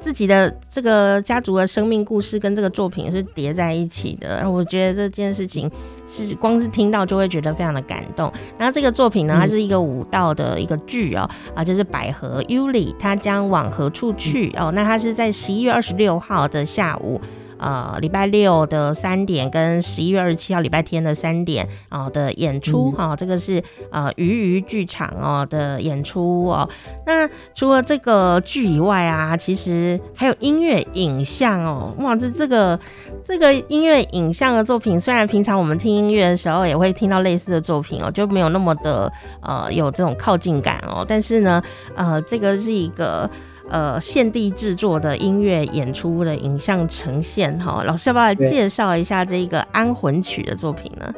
[0.00, 5.70] 自己的这个家族的生命故事跟这个作品是叠在一起的，然后我觉得这件事情
[6.08, 8.32] 是光是听到就会觉得非常的感动。
[8.58, 14.70] 那这个作品呢，它是一个舞蹈的一个剧哦，啊，就是百合 Yuli，它将往何处去哦？
[14.72, 17.20] 那它是在十一月二十六号的下午。
[17.58, 26.68] 呃，礼拜六的三点跟十一月二十七号礼拜天的三点啊、呃、的演出哈、嗯哦，这个是呃鱼鱼剧场哦的演出哦。
[27.06, 31.92] 那除了这个剧以外啊，其实还有音乐影像哦。
[31.98, 32.78] 哇，这这个
[33.24, 41.04] 这个音乐影像的作品，虽然平常我们听音乐的时候也会听到类似的作品哦，就没有那么的呃有这种靠近感哦。
[41.06, 41.62] 但是呢，
[41.96, 43.28] 呃，这个是一个。
[43.70, 51.12] 呃，现地制作的音乐演出的影像呈现，哈，老师要不要介绍一下这一个安魂曲的作品呢？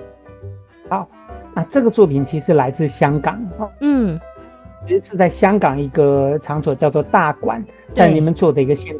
[0.89, 1.09] 好，
[1.55, 3.41] 那这个作品其实来自香港，
[3.81, 4.19] 嗯，
[4.85, 8.97] 其实是在香港一个场所叫做大馆，在你们做的一个现，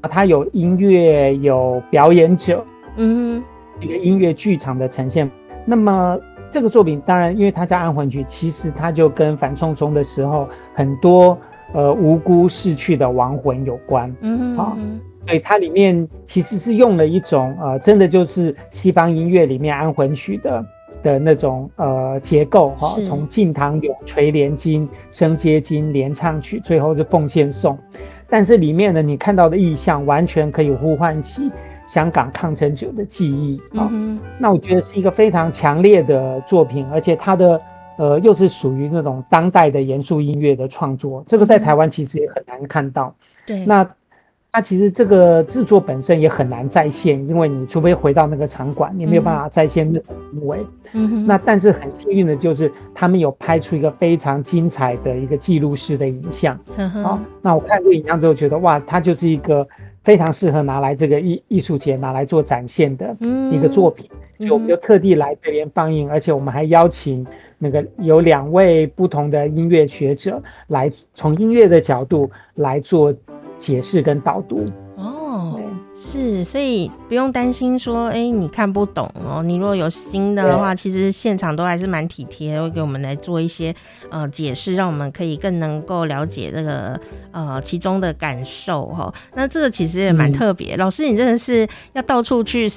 [0.00, 2.64] 啊，它有音乐，有表演者，
[2.96, 3.40] 嗯，
[3.78, 5.30] 一个音乐剧场的呈现。
[5.64, 6.18] 那么
[6.50, 11.38] 这个作品当然，因为它叫安魂曲，其实它就跟反送中的时候很多。
[11.74, 14.74] 呃，无辜逝去的亡魂有关，嗯啊，
[15.26, 20.64] 所以它里面其实是用了一种呃，真的就是西方音乐里面安魂曲的
[21.02, 27.78] 的那种呃结构哈，从敬堂咏、垂帘经、升阶经、联唱曲，最后是奉献颂。
[28.30, 31.50] 但是里面呢，你看到的意象完全可以呼唤起
[31.86, 33.88] 香港抗争者的记忆啊。
[33.92, 37.60] 嗯、那我觉得是一个非常强烈的作品，而且它的。
[37.98, 43.12] 呃，又是属于那种当代的严肃音乐的创作，这个在台湾其实也很难看到。
[43.44, 43.84] 对，那
[44.52, 50.64] 它其实这个制作本身也很难再现，因为你除非回到那个场馆，你没有办法再现那种氛围。
[51.26, 56.58] 那但是很幸运的就是，他们有拍出一个非常精彩的一个记录式的影像。
[56.76, 57.02] 嗯哼。
[57.02, 59.66] 好，那我看这个影像之后觉得，哇，它就是一个
[60.04, 63.16] 非常适合拿来这个艺艺术节拿来做展现的
[63.52, 64.08] 一个作品。
[64.38, 64.46] 嗯。
[64.48, 67.26] 就我们就特地来这边放映，而且我们还邀请。
[67.58, 73.12] 那个有两位不同的音乐学者来从音乐的角度来做
[73.56, 74.64] 解释跟导读
[74.96, 75.60] 哦，
[75.94, 79.42] 是，所以不用担心说，哎、欸，你看不懂哦。
[79.44, 83.74] 你如果有心的话，其实现场都还是蛮体贴，会给我们来做一些
[84.10, 87.00] 呃解释，让我们可以更能够了解这个
[87.32, 89.14] 呃其中的感受哈、哦。
[89.34, 92.68] 那这个其实也蛮特别，嗯、老师你真的是要到处去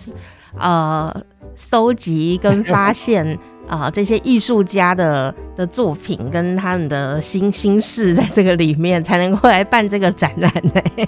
[0.60, 1.12] 呃
[1.56, 3.38] 搜集跟发现。
[3.72, 11.08] 啊，这些艺术家的的作品跟他们的心心事，在这个里面才能够来办这个展览呢。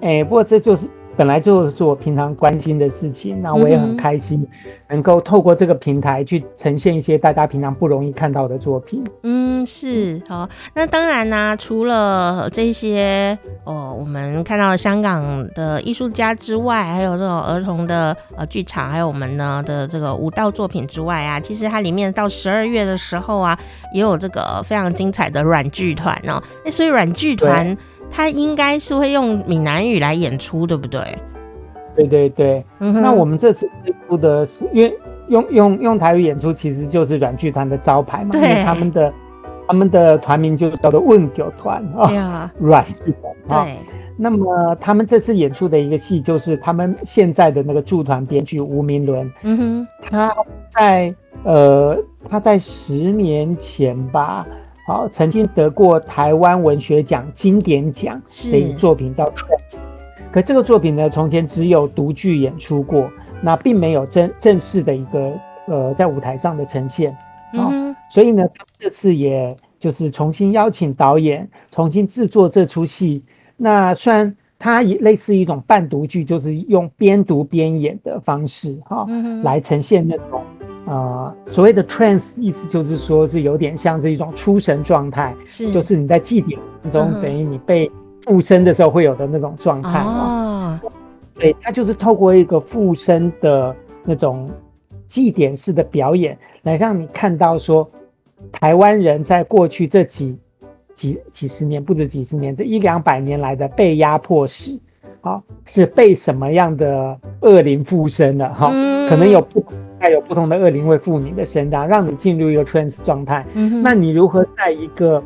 [0.00, 0.88] 哎、不过这就是。
[1.20, 4.48] 本来就是我平常关心的事情，那我也很开心，
[4.88, 9.04] 能够透过这个平台去呈现一些大家平常不容易看到的作品。
[9.22, 10.48] 嗯，是好。
[10.72, 23.58] 那当然呢、啊，除了这些哦，我们看到香港的艺术家之外，还有这种儿童的呃剧场，还有我们呢的这个舞蹈作品之外啊，其实它里面到十二月的时候啊，
[23.92, 26.42] 也有这个非常精彩的软剧团哦。
[26.64, 27.76] 那所以软剧团。
[28.10, 31.00] 他应该是会用闽南语来演出，对不对？
[31.96, 32.64] 对对对。
[32.78, 32.92] 嗯。
[33.00, 38.30] 那我们这次推出的是，因为用用用台语演出，其实就是软剧团的招牌嘛。
[38.32, 38.40] 对。
[38.40, 39.12] 因为他们的
[39.68, 43.14] 他们的团名就叫做问酒团啊，软剧
[43.48, 43.64] 团。
[43.66, 43.76] 对。
[44.16, 49.32] 那么他们这次演出的一个戏，就是他们现在的那个驻团编剧吴明伦。
[49.42, 49.88] 嗯哼。
[50.02, 50.34] 他
[50.70, 51.96] 在呃，
[52.28, 54.46] 他在十年前吧。
[54.90, 59.78] 好，曾经得过台湾文学奖经典奖的一个作品叫《Trance》，
[60.32, 63.08] 可这个作品呢，从前只有独剧演出过，
[63.40, 65.32] 那并没有正正式的一个
[65.68, 67.16] 呃在舞台上的呈现。
[68.10, 68.44] 所以呢，
[68.80, 73.22] 这次也就是重新邀请导演重新制作这出戏。
[73.56, 80.39] 那虽然它也类似一种半独剧，就是用边读边演的方式，哈、嗯，来呈现那种。
[80.90, 86.58] 呃，所谓的 trance 意思就是说，是有点像是一种出神状态，是，就是你在祭典
[86.90, 87.88] 中，等于你被
[88.24, 90.82] 附身的时候会有的那种状态啊。
[91.38, 93.72] 对，它就是透过一个附身的
[94.04, 94.50] 那种
[95.06, 97.88] 祭典式的表演，来让你看到说，
[98.50, 100.36] 台湾人在过去这几
[100.92, 104.76] 几几十年，不止几十年，这一两百年来的被压迫史。
[105.20, 108.70] 啊，是被什么样的恶灵附身了哈？
[109.06, 109.62] 可能有不
[110.00, 113.44] 带有不同的恶灵会附你的身，上让你进入一个 trance 状态。
[113.52, 115.22] 嗯，那你如何在一个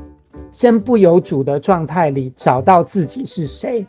[0.51, 3.87] 身不由主的状态里找到自己是谁？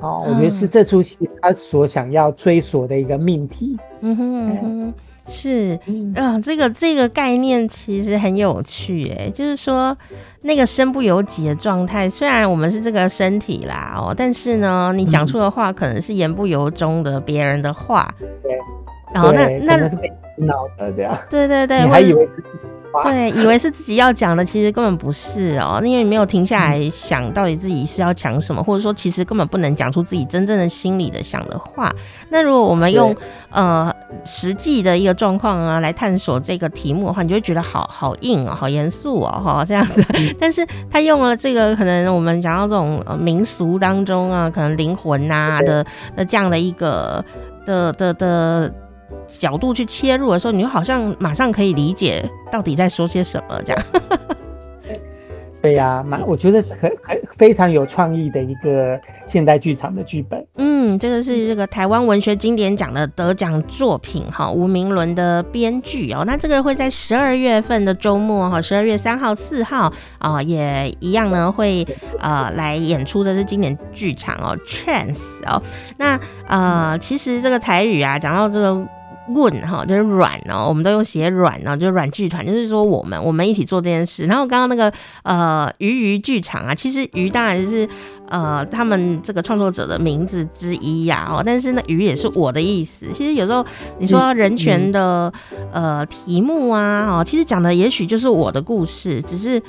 [0.00, 3.78] 哦，我觉得是这出戏他所想要追索的一个命题。
[4.02, 4.94] 嗯哼，嗯哼，
[5.26, 9.96] 是，嗯、呃，这个这个概念其实很有趣，哎，就是说
[10.42, 18.14] 那个身不由己的状态，虽然我们是这个身体啦，哦，但是呢，你讲出的话可能是言不由衷的别人的话。
[18.42, 18.52] 对。
[19.14, 19.78] 然后那那
[20.36, 21.16] 脑的这样。
[21.30, 22.64] 对对对，你还以为是自己。
[23.02, 31.94] 对，以为是自己要讲的，其实根本不是哦，因为你没有停下来想到底自己是要讲什么，或者说其实根本不能讲出自己真正的心里的想的话。
[32.30, 33.14] 那如果我们用
[33.50, 33.92] 呃
[34.24, 40.02] 实际的一个状况啊来探索这个题目的话，你就会觉得好好硬哦，好严肃哦，哈这样子。
[40.40, 45.84] 但是他用了这个可能我们讲到这种民俗当中啊，可能灵魂呐、啊、的
[46.16, 47.22] 的这样的一个
[47.66, 48.70] 的的的。
[48.70, 48.85] 的
[49.28, 53.82] 角度去切入的时候，你就好像马上可以理解到底在说些什么，这样。
[55.62, 58.96] 对呀，蛮我觉得是很很非常有创意的一个
[59.26, 60.46] 现代剧场的剧本。
[60.54, 66.22] 嗯，这个是这个台湾文学经典奖的得奖作品哈，吴明伦的编剧哦。
[66.24, 71.84] 那这个会在十二月份的周末哈，十二月三号、四号啊，也一样呢会
[72.20, 75.60] 呃来演出的是经典剧场哦，Chance 哦。
[75.96, 78.86] 那呃，其实这个台语啊，讲到这个。
[79.28, 84.26] 问哈，就是软哦，我们都用写软哦，就是软剧团，就是说我们我们一起做这件事。
[84.26, 84.92] 然后刚刚那个
[85.24, 87.88] 呃鱼鱼剧场啊，其实鱼当然是
[88.28, 93.06] 呃他们这个创作者的名字之一呀哦，但是呢鱼也是我的意思。
[93.12, 93.64] 其实有时候
[93.98, 95.32] 你说人权的
[95.72, 99.60] 呃题目啊，哦，其实讲的也许就是我的故事，只是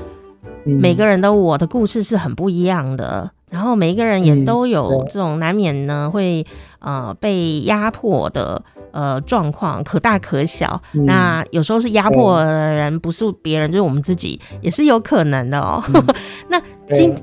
[0.63, 3.31] 每个人的我的故事是很不一样的。
[3.49, 6.45] 然后每一个人也都有这种难免呢会
[6.79, 8.63] 呃被压迫的。
[8.93, 10.81] 呃，状况可大可小。
[10.93, 15.83] 嗯、那有时候是压迫的人，不是别人，就是我们自己，也是有可能的哦。
[15.93, 16.03] 嗯、
[16.49, 16.59] 那
[16.95, 17.13] 今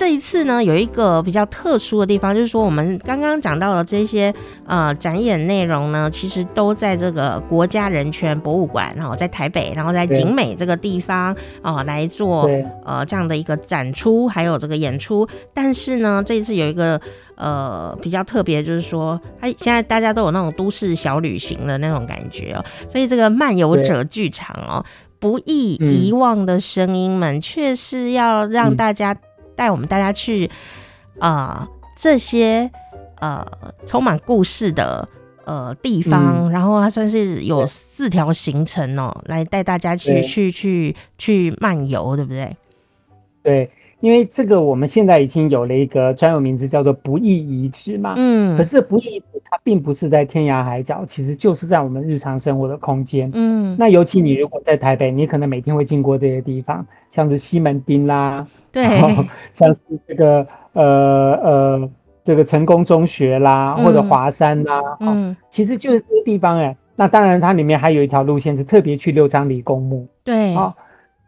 [0.00, 4.32] 这一次呢，有一个比较特殊的地方，就是说我们刚刚讲到的这些
[4.66, 12.48] 呃展演内容呢，其实都在这个国家人权博物馆，然后在台北，然后在景美这个地方哦、呃、来做
[12.86, 15.28] 呃这样的一个展出，还有这个演出。
[15.52, 16.98] 但是呢，这一次有一个。
[17.36, 24.84] 呃，比较特别就是说，哎现在大家都有那种都市小旅行的那种感觉哦，所以这个漫游者剧场哦，
[25.18, 29.16] 不易遗忘的声音们，却是要让大家
[29.60, 30.50] 带我们大家去
[31.18, 32.70] 啊、呃、这些
[33.20, 33.46] 呃
[33.84, 35.06] 充满故事的
[35.44, 42.56] 呃地方，嗯、然后它算是有四条行程哦，来带大家去去去去漫游，对不对？
[43.42, 43.70] 对。
[44.00, 48.14] 因为这个，我们现在已经有了一个专有名字，叫做不易遗址嘛。
[48.16, 48.56] 嗯。
[48.56, 53.30] 可是不易遗址它并不是在天涯海角，其实就是在我们日常生活的空间。
[53.34, 53.76] 嗯。
[53.78, 58.84] 那尤其你如果在台北，你可能每天会经过这些地方，像是西门町啦，对，
[59.54, 61.90] 像是这个呃呃
[62.24, 66.76] 这个成功中学啦，或者华山啦，嗯，其实就是这些地方哎。
[66.96, 70.06] 那当然，它里面还有一条路线是特别去六张犁公墓。
[70.22, 70.54] 对。
[70.54, 70.76] 好，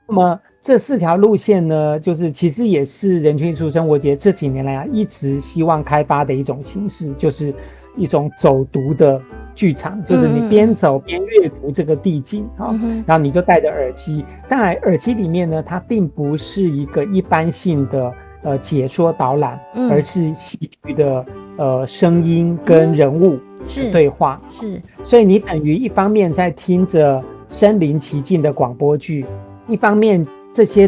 [0.07, 0.41] 那么。
[0.65, 7.53] 这四条路线呢，就是其实也是人群艺术生活节这几年来啊，一直希望开发的一种形式，就是
[7.97, 9.21] 一种走读的
[9.57, 18.13] 剧场，就是你边走边阅读这个地景啊，然后你就戴着耳机，当然耳机里面呢，它并不是一个一般性的
[18.45, 19.59] 呃解说导览，
[19.91, 21.27] 而是戏剧的
[21.59, 23.37] 呃声音跟人物
[23.67, 23.91] 是。
[23.91, 29.27] 对话，是，所以你等于一方面在听着身临其境的广播剧，
[29.69, 30.27] 一方面。
[30.55, 30.87] 这些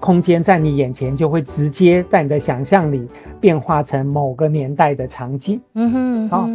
[0.00, 3.06] 空间在你眼前就会直接在你的想象里
[3.40, 5.60] 变化成某个年代的场景。
[5.74, 6.48] 嗯哼，好。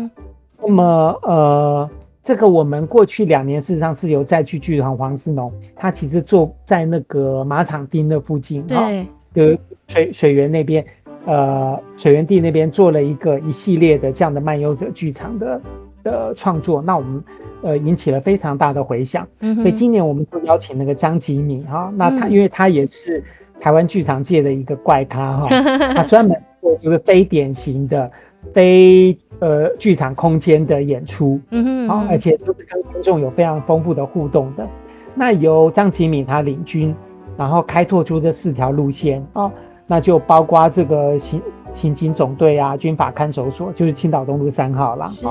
[0.61, 1.89] 那么呃，
[2.21, 9.57] 这个我们过去两年事实上是有在去剧团黄思农，他其实坐在那个马场町的附近，对，就
[9.87, 10.85] 水水源那边，
[11.25, 15.61] 呃，水源地那边做了一个一系列的这样的漫游者剧场的
[16.03, 16.81] 的创作。
[16.81, 17.23] 那我们。
[17.63, 23.23] 呃，引起了非常大的回响，嗯、所以今年我们就邀请那个张吉米哈，嗯、那他因为他也是
[23.59, 25.47] 台湾剧场界的一个怪咖哈，
[25.93, 28.09] 他专门做就是非典型的
[28.51, 34.67] 非呃剧场空间的演出，嗯而且都是跟观众有非常丰富的互动的。
[35.13, 36.95] 那由张吉敏他领军，
[37.37, 39.51] 然后开拓出这四条路线啊，
[39.85, 41.39] 那就包括这个刑
[41.73, 45.07] 刑警总队啊，军法看守所，就是青岛东路三号啦。
[45.07, 45.25] 是。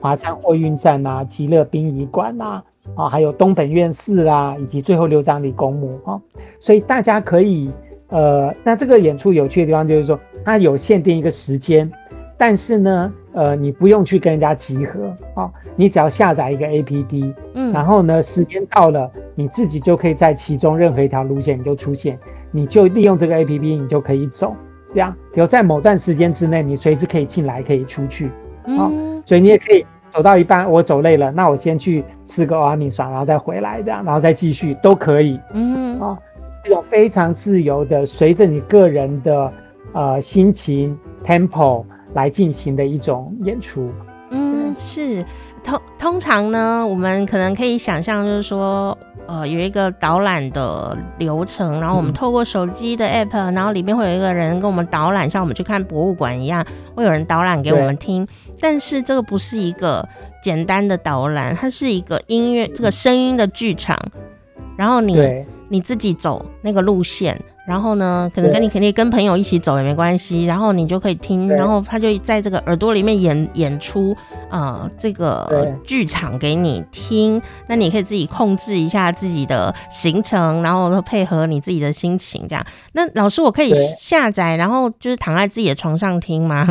[0.00, 2.62] 华山货运站呐、啊，极乐殡仪馆呐，
[2.94, 6.20] 啊，还有东本院寺啦，以及最后六张里公墓啊，
[6.60, 7.70] 所以大家可以，
[8.08, 11.90] 呃，那这个演出有趣的地方就是说，它有限定一个时间，
[12.36, 22.18] 但是呢，呃，你不用去跟人家集合，哦，你只要下载一个 APP，嗯，然后呢，时间到了，你自己就可以在其中任何一条路线你就出现，
[22.50, 24.54] 你就利用这个 APP，你就可以走，
[24.94, 28.28] 这样，比如在某段时间之内，你随时可以进来，可以出去，
[28.64, 36.16] 哦，嗯，所以你也可以走到一半，我走累了，那我先去吃个阿米爽，然后再回来，这样，然后再继续都可以，嗯，哦，
[36.64, 39.52] 这种非常自由的，随着你个人的
[39.92, 41.84] 呃心情 tempo。
[42.14, 43.90] 来进行的一种演出，
[44.30, 45.24] 嗯，是。
[45.64, 56.64] 通通常呢，我们可能可以想象，就是说，呃，有一个导览的流程，然后我们透过手机的 app，嗯，然后里面会有一个人跟我们导览，像我们去看博物馆一样，
[56.94, 58.26] 会有人导览给我们听。
[58.60, 60.06] 但是这个不是一个
[60.42, 63.98] 简单的导览，它是一个音乐，这个声音的剧场，
[64.76, 65.16] 然后你
[65.74, 67.36] 你自己走那个路线。
[67.66, 74.14] 然后呢，可能跟你肯定跟朋友一起走也没关系，然后你就可以听，然后他就在这个耳朵里面演演出
[74.50, 77.40] 啊、呃，这个剧场给你听。
[77.66, 82.62] 那你可以自己控制一下自己的行程，然后配合你自己的心情这样。
[82.92, 86.70] 那老师，我可以下载，然后就是躺在自己的床上听吗？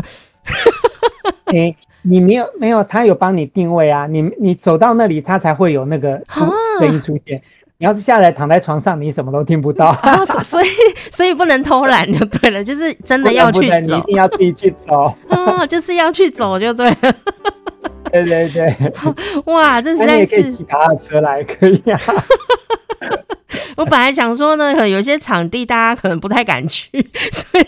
[1.52, 6.22] 你你没有没有，他有帮你定位啊，你你走到那里，他才会有那个
[6.78, 7.42] 声音出现。
[7.80, 9.90] 你要是下来躺在床上，你什么都听不到。
[10.04, 10.68] 哦、所 以
[11.12, 15.14] 所以不能偷懒就对了， 就是真的要去走，你一定要自己去走。
[15.30, 17.16] 哦，就是要去走就对了。
[18.12, 18.94] 对对对。
[19.46, 20.08] 哇，这实在是。
[20.08, 22.00] 那你也可以骑他的车来，可以啊。
[23.76, 26.90] 我本来想说呢，可能有些场地大家可能不太敢去，
[27.32, 27.66] 所以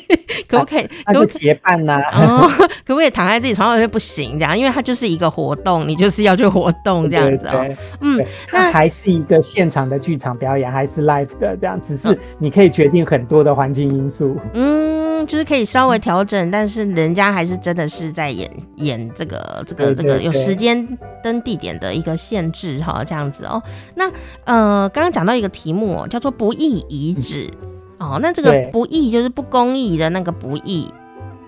[0.48, 0.86] 可不可以？
[1.04, 2.22] 啊、可不可以结伴呢、啊？
[2.22, 2.48] 哦，
[2.86, 4.38] 可不可以躺在自己床上就不行？
[4.40, 7.66] 这样，因为它就是一个活动，你就是要去活动这样子哦。
[8.02, 14.38] 嗯，那还是一个现场的剧场表演，还是 live 的这样，只是你可以决定很多的环境因素。
[14.54, 20.88] 嗯，就是可以稍微调整，但是人家还是真的是在演演这个这个这个有时间
[21.24, 23.62] 跟地点的一个限制哈，这样子哦。
[23.96, 24.10] 那
[24.44, 26.08] 呃，刚刚讲到一个题目哦。
[26.10, 27.50] 叫做不义遗址
[27.98, 30.90] 哦，那这个不义就是不公义的那个不义，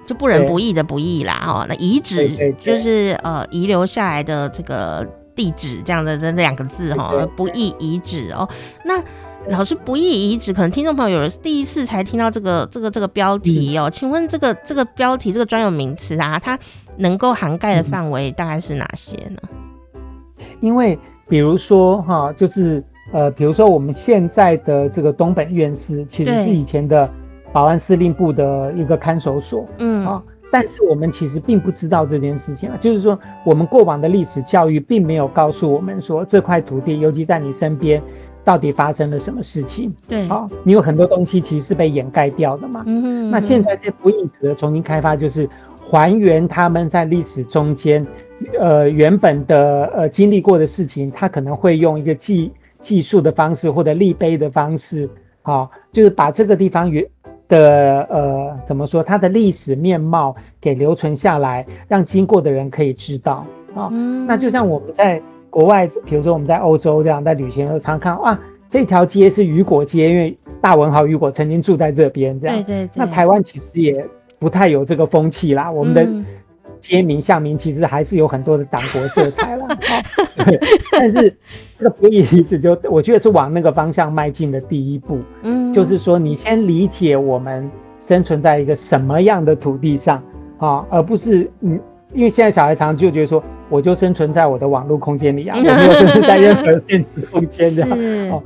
[0.05, 1.65] 就不仁不义的不义啦哦。
[1.67, 5.05] 那遗址就是呃遗留下来的这个
[5.35, 8.47] 地址这样的这两个字哈，不义遗址哦。
[8.85, 9.03] 那
[9.49, 16.57] 老师不义遗址，可能听众朋友有第一次才听到这个这个这个标题哦，请问这个这个标题这个专有名词啊，它
[16.97, 19.39] 能够涵盖的范围大概是哪些呢？
[20.61, 20.97] 因为
[21.27, 22.81] 比如说哈，就是。
[23.11, 27.09] 呃，比如说我们现在的这个东本院士，其实是以前的
[27.53, 38.01] 保安司令部的一个看守所，嗯啊，但是我们其实并不知道这件事情啊，就是说我们过往的历史教育并没有告诉我们说这块土地，尤其在你身边，
[38.43, 39.93] 到底发生了什么事情？
[40.07, 45.49] 对，啊，你有很多东西其实是被掩盖掉的嘛，嗯哼，那现在这不义址的重新开发，就是
[45.79, 48.05] 还原他们在历史中间，
[48.59, 52.51] 呃，原本的呃经历过的事情，他可能会用一个记。
[52.79, 55.09] 技术的方式或者立碑的方式，
[55.41, 57.05] 好、哦，就是把这个地方原
[57.47, 63.83] 的呃怎么说，它的历史面貌给留存下来，让经过的人可以知道啊。
[63.85, 72.63] 哦嗯、那就像我们在国外，比如说我们在欧洲这样在旅行的时候，常看哇，这条街是雨果街，因为大文豪雨果曾经住在这边，这样。
[72.63, 72.91] 对对对。
[72.93, 74.05] 那台湾其实也
[74.39, 76.07] 不太有这个风气啦，我们的。
[76.77, 79.67] 嗯街名巷名其实还是有很多的党国色彩了，
[80.45, 80.59] 对，
[80.91, 81.35] 但是
[81.77, 87.69] 这个不义遗址就我觉得是往那个方向迈进的第一步，嗯，就是说你先理解我们
[87.99, 90.23] 生存在一个什么样的土地上
[90.59, 91.79] 啊，而不是嗯，
[92.13, 97.89] 因为现在小孩常常就觉得说，我就生存在我的网络空间里啊， 我没有生存在任何现实空间这样
[98.31, 98.43] 哦，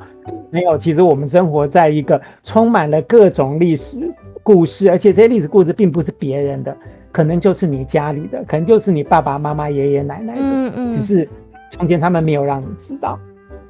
[0.49, 3.97] 没有，其实我们生活在一个充满了各种历史
[4.41, 6.75] 故事，而且这些历史故事并不是别人的。
[7.11, 11.27] 可能就是你家里的，可能就是你爸爸妈妈、爷爷奶奶的，嗯嗯，只是
[11.69, 13.19] 从前他们没有让你知道，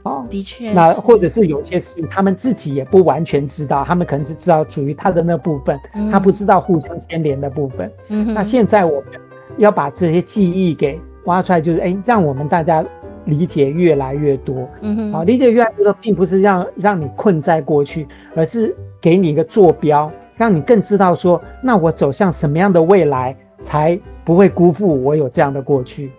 [0.04, 7.92] 哦，的确，那或者是有些事情他们自己也不完全知道，他们可能只知道属于他的那部分，嗯、他不知道互相牵连的部分。
[8.10, 9.06] 嗯，那现在我们
[9.58, 12.84] 要把这些记忆给挖出来，就是哎、欸，让我们大家
[13.26, 14.68] 理解越来越多。
[14.82, 20.12] 嗯哼，好、哦，理解越来越多，并不是让让你困在过去，而是给你一个坐标。
[20.42, 26.12] 让你更知道说，那我走向什么样的未来，才不会辜负我有这样的过去，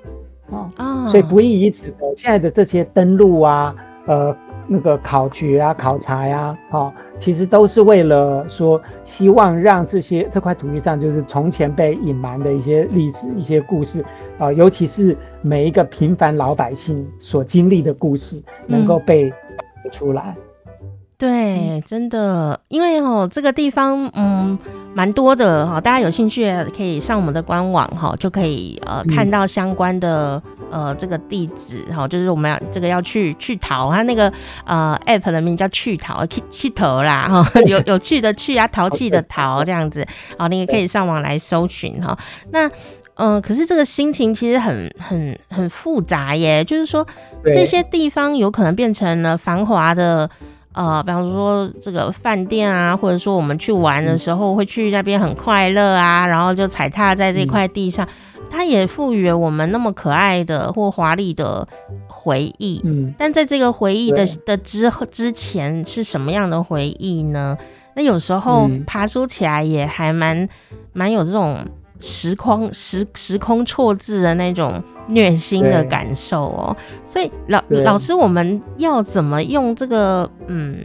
[0.48, 3.74] 啊、哦，所以不义遗址的现在的这些登录啊，
[4.06, 4.32] 呃，
[4.68, 14.02] 那个考掘啊、考察呀、啊，哦，其实都是为了说，希望让这些这块土地上就是从前被隐瞒的一些历史、一些故事
[14.38, 19.34] 啊、呃，尤其是每一个平凡老百姓所经历的故事，能够被
[19.90, 20.36] 出来。
[21.22, 24.58] 对，真的，因为哦，这个地方嗯
[24.92, 34.32] 蛮多的哈，大家有兴趣可以上我们的官网哈，就可以呃看到相关的呃这个地址哈，就是我们要这个要去去淘，它那个
[34.64, 40.04] 呃 app 的名叫去淘去去淘啦哈， 有有趣的去啊，淘气的淘这样子，
[40.36, 42.18] 好，你也可以上网来搜寻哈。
[42.50, 42.66] 那
[43.14, 47.06] 嗯、呃，可是这个心情其实很很很复杂耶，就是说
[47.44, 50.28] 这些地方有可能变成了繁华的。
[50.72, 58.06] 呃，比方说这个饭店啊，或者说我们去玩的时候会去那边很快乐啊，然后就踩踏在这块地上，
[58.36, 61.66] 嗯、它也赋予了我们那么可爱的或华丽的
[62.06, 62.80] 回忆。
[62.84, 67.56] 嗯，但在这个回忆的的之之前是什么样的回忆呢？
[67.94, 70.48] 那有时候爬梳起来也还蛮
[70.92, 71.56] 蛮有这种。
[72.02, 76.76] 时空时时空错置的那种虐心的感受哦，
[77.06, 80.28] 所以老老师，我们要怎么用这个？
[80.48, 80.78] 嗯，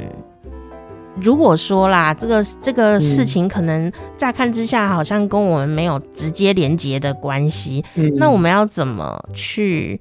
[1.19, 9.99] 如果说啦，这个这个事情可能乍看之下好像跟我们没有直接连接的关系，嗯，那我们要怎么去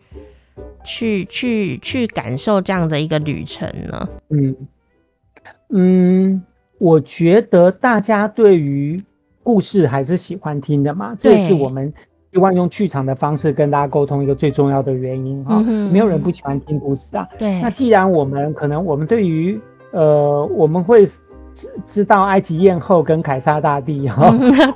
[0.85, 4.09] 去去去感受这样的一个旅程呢？
[4.29, 4.55] 嗯
[5.71, 6.43] 嗯，
[6.77, 9.03] 我觉得大家对于。
[9.47, 11.95] 故事还是喜欢听的嘛，这也是我们
[12.33, 15.63] 希望用剧场的方式跟大家沟通一个最重要的原因哈。
[15.63, 17.25] 没有人不喜欢听故事啊。
[17.39, 17.61] 对。
[17.61, 19.61] 那既然我们可能我们对于
[19.93, 24.27] 呃我们会知知道埃及艳后跟凯撒大帝哈，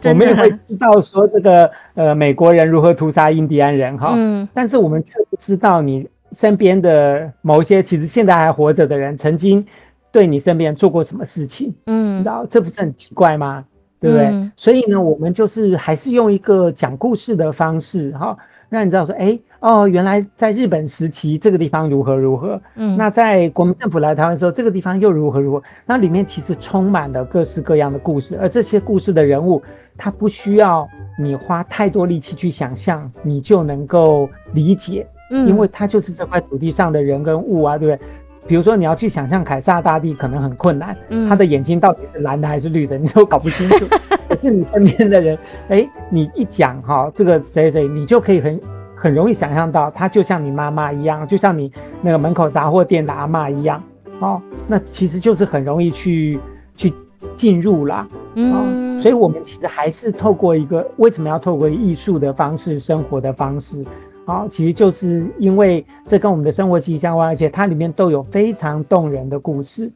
[0.05, 4.13] 我们也会知道说这个呃美国人如何屠杀印第安人哈。
[4.15, 4.49] 嗯。
[4.55, 9.67] 但是我们却不知道你身边的某些其实现在还活着的人曾经
[10.13, 11.75] 对你身边做过什么事情。
[11.87, 12.21] 嗯。
[12.21, 13.65] 你知道这不是很奇怪吗？
[14.01, 14.27] 对不对？
[14.27, 18.37] 嗯、所以呢，我们就是还是用一个讲故事的方式，哈，
[18.71, 29.63] 让你知道说，哎，哦，原来在日本时期这个地方如何如何，嗯，那在国民政府来台湾的时候，这个地方又如何如何，那里面其实充满了各式各样的故事，而这些故事的人物，
[29.99, 30.89] 他不需要
[31.19, 38.09] 你花太多力气去想象，你就能够理解，嗯，因为他就是这块土地上的人跟物啊，对不对？
[38.51, 43.87] 比如说，你要去想象凯撒大帝可能很困难，嗯，他的眼睛到底是蓝的还是绿的，你都搞不清楚。
[44.29, 45.39] 可是你身边的人，
[45.69, 48.61] 哎、欸，你一讲哈，这个谁谁，你就可以很
[48.97, 51.71] 很容易想象到，他就像你妈妈一样，就像你
[52.03, 53.81] 那个门口杂货店的阿嬷一样，
[54.19, 56.41] 哦，那其实就是很容易去
[56.75, 56.93] 去
[57.37, 63.85] 进入啦，嗯，所以我们其实还是透过一个，为什么要透过艺术的方式，生活的方式？
[64.27, 69.91] 好，其实就是因为这跟我们的生活息息相关，而且它里面都有非常动人的故事。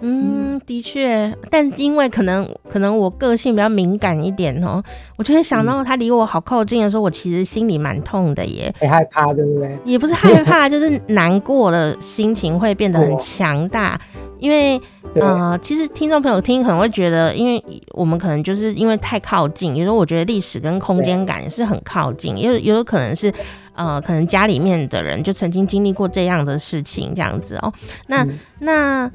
[0.00, 4.80] 嗯，的确，但因为可能可能我个性比较敏感一点哦，
[5.16, 9.76] 我就会想到他离我好靠近的时候，我其实心里蛮痛的耶，会害怕，对不对？
[9.84, 14.00] 也不是害怕，就是难过的心情会变得很强大。
[14.38, 14.80] 因为
[15.14, 23.32] 呃，其实听众朋友听可能会觉得，因为我们可能就是因为太靠近，有时候我觉得历史跟空间感是很靠近，因为有有可能是
[23.74, 27.72] 呃，可能家里面的人就曾经经历过这样的事情，这样子哦。
[28.06, 29.10] 那、嗯、那。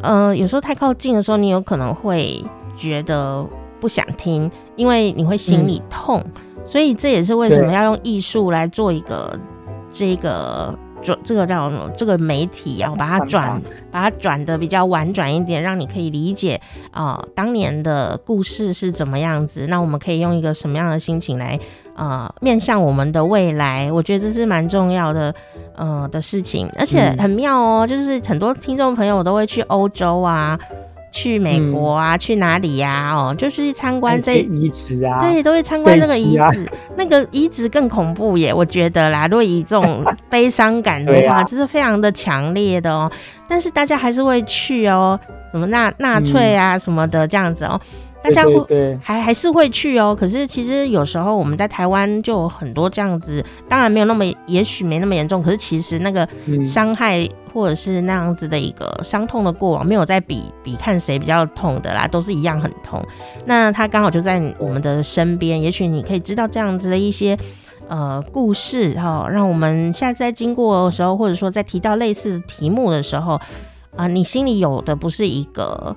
[0.00, 2.42] 呃，有时候太靠近的时候，你有可能会
[2.76, 3.46] 觉得
[3.80, 9.38] 不想听，因为你会心里痛，嗯、所以这也是为什么要用艺术来做一个
[9.92, 10.78] 这个。
[11.02, 11.88] 转这个叫什么？
[11.94, 19.66] 这个媒体啊，把它转，把它转的比较婉转一点，让你可以理解啊、呃，当年的故事是怎么样子。
[19.68, 21.60] 那我们可以用一个什么样的心情来
[21.96, 23.90] 呃，面向我们的未来？
[23.90, 25.34] 我觉得这是蛮重要的
[25.74, 30.58] 呃的事情，而且很妙哦，就是很多听众朋友都会去欧洲啊。
[31.12, 33.14] 去美国啊，嗯、去哪里呀、啊？
[33.14, 36.70] 哦，就是去参观这遗址啊，对，都会参观那个遗址。
[36.94, 39.26] 那个遗址更恐怖耶，我觉得啦。
[39.26, 43.10] 如果以这种悲伤感的话， 这、啊、是非常的强烈的哦。
[43.48, 45.18] 但是大家还是会去哦，
[45.52, 47.80] 什么纳纳粹啊什么的这样子哦。
[48.22, 56.28] 大家会还还是会去哦，可是其实有时候我们在台湾就有很多这样子，当然没有那么，也许没那么严重，可是其实那个
[56.66, 63.00] 伤害或者是那样子的一个伤痛的过往，没有在比比看谁比较痛的啦，都是一样很痛。
[63.44, 67.38] 那他刚好就在我们的身边，也许你可以知道这样子的一些
[67.86, 73.42] 呃故事哈，让我们下次在经过的时候，或者说在提到类似的题目的时候啊、
[73.98, 75.94] 呃，你心里有的不是一个。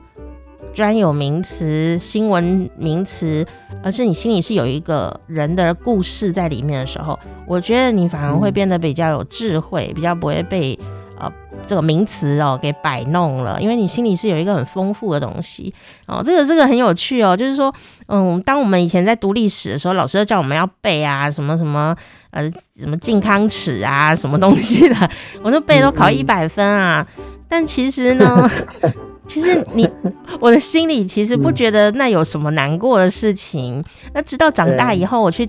[0.74, 3.46] 专有名词、新闻名词，
[3.84, 10.78] 而是你心里是有一个人的故事在里面的时候，我觉得你反而会变得比较有智慧，嗯、比较不会被
[11.20, 11.30] 呃
[11.68, 15.74] 这个名词哦给摆弄了，因为你心里是有一个很丰富的东西
[16.06, 16.22] 哦。
[16.24, 17.74] 这个这个很有趣哦，就是说，
[18.08, 21.96] 嗯，当我们以前在读历史的时候，老师都叫我们要背啊，什么什么
[22.32, 25.10] 呃什么靖康耻啊，什么东西的，
[25.44, 28.50] 我就背都考一百分啊，嗯、但其实呢。
[29.30, 29.90] 其实你
[30.42, 33.82] 我的心里其实不觉得那有什么难过的事情。
[34.14, 35.48] 那直到长大以后，我去。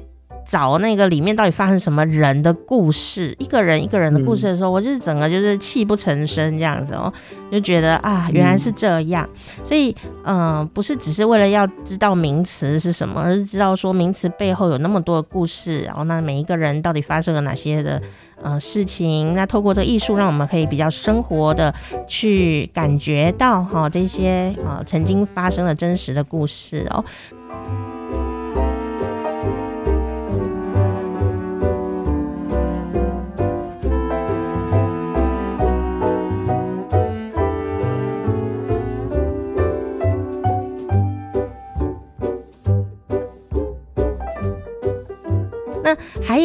[0.50, 7.12] 找那个里面到底发生什么人的故事，一个人一个人的故事的时候，嗯、我就是整个就是泣不成声这样子哦，
[7.52, 9.24] 就觉得啊，原来是这样。
[9.32, 9.94] 嗯、所以，
[10.24, 18.02] 嗯、呃，不是只是为了要知道名词是什么，而是知道说名词背后有那么多的故事，然后那每一个人到底发生了哪些的
[18.42, 19.34] 呃事情。
[19.34, 21.72] 那透过这个艺术，让我们可以比较生活的
[22.08, 27.04] 去感觉到哈、哦、这些呃曾经发生的真实的故事哦。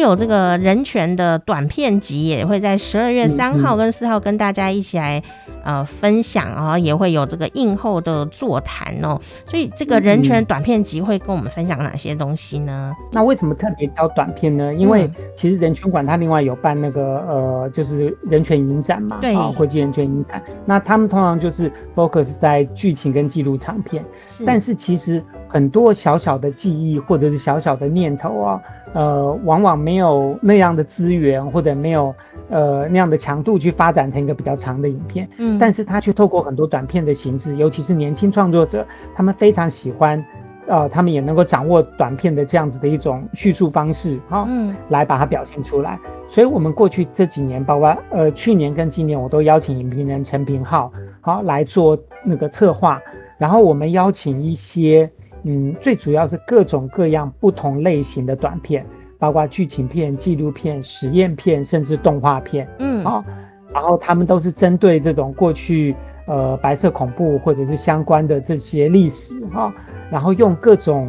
[0.00, 5.22] 有这个人权的短片集也会在十二月三号跟四号跟大家一起来
[5.64, 9.20] 呃分享啊，也会有这个映后的座谈哦。
[9.46, 12.92] 所以这个人权短片集会跟我们分享哪些东西呢？
[13.12, 14.74] 那为什么特别挑短片呢？
[14.74, 20.42] 因为其实人权馆它另外有办那个呃，就是人权影展嘛，对啊，国际人权影展。
[20.64, 24.04] 那他们通常就是 focus 在剧情跟纪录长片，
[24.44, 28.60] 但是其实很多小小的记忆或者是小小的念头啊。
[28.94, 32.14] 呃，往往没有那样的资源，或者没有
[32.48, 35.28] 呃那样的强度去发展成一个比较长的影片。
[35.38, 40.24] 嗯，但是他却透过很多短片的形式，尤其是年轻创作者，他们非常喜欢，
[40.66, 45.98] 呃，他们也能够掌握短片的这样子的一种叙述方式，哈、哦，嗯，来把它表现出来。
[46.28, 53.02] 所以，我们过去这几年，包括呃去年跟今年，我都邀请影评人陈平浩，好、哦、来做那个策划，
[53.36, 55.10] 然后我们邀请一些。
[55.48, 58.84] 嗯，最主要是各种各样不同类型的短片，
[59.16, 62.68] 包括剧情片、纪录片、实验片，甚至动画片。
[62.80, 63.24] 嗯，好、哦，
[63.72, 65.94] 然后他们都是针对这种过去
[66.26, 69.72] 呃白色恐怖或者是相关的这些历史哈、哦，
[70.10, 71.06] 然后用各种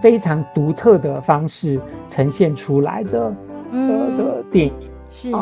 [0.00, 3.34] 非常独特的方式呈现出来的、
[3.72, 4.72] 嗯、的的电影。
[5.10, 5.32] 是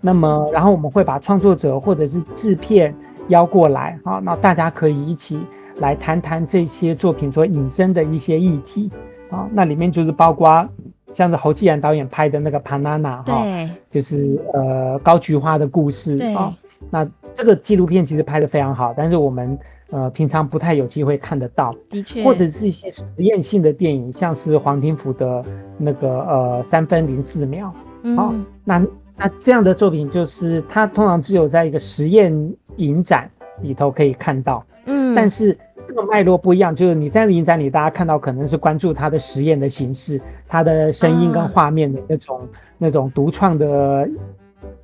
[0.00, 2.94] 那么然后我们会把创作者或者是制片
[3.26, 5.40] 邀过来，哈、哦，那大家可以一起。
[5.80, 8.90] 来谈谈这些作品所引申的一些议题。
[9.30, 10.68] 啊，那里面就是包括
[11.12, 16.18] 像是侯继然导演拍的那个《Banana》哈，就是呃高菊花的故事。
[16.34, 16.56] 啊。
[16.90, 19.56] 那这个纪录片其实拍的非常好，但是我们
[19.90, 25.44] 呃平常不太有机会看得到，的确，或者是一些实验性的电影，像是黄庭甫的
[25.78, 27.72] 那个呃三分零四秒，
[28.02, 28.84] 嗯，那
[29.16, 32.34] 那这样的作品就是它通常只有在一个实验
[32.78, 35.56] 影展里头可以看到，嗯，但是。
[36.00, 42.48] 这个脉络不一样，就是你在影展里，大家看到可能是关注他的实验的形式，他的声音跟画面的那种、嗯、
[42.78, 44.08] 那种独创的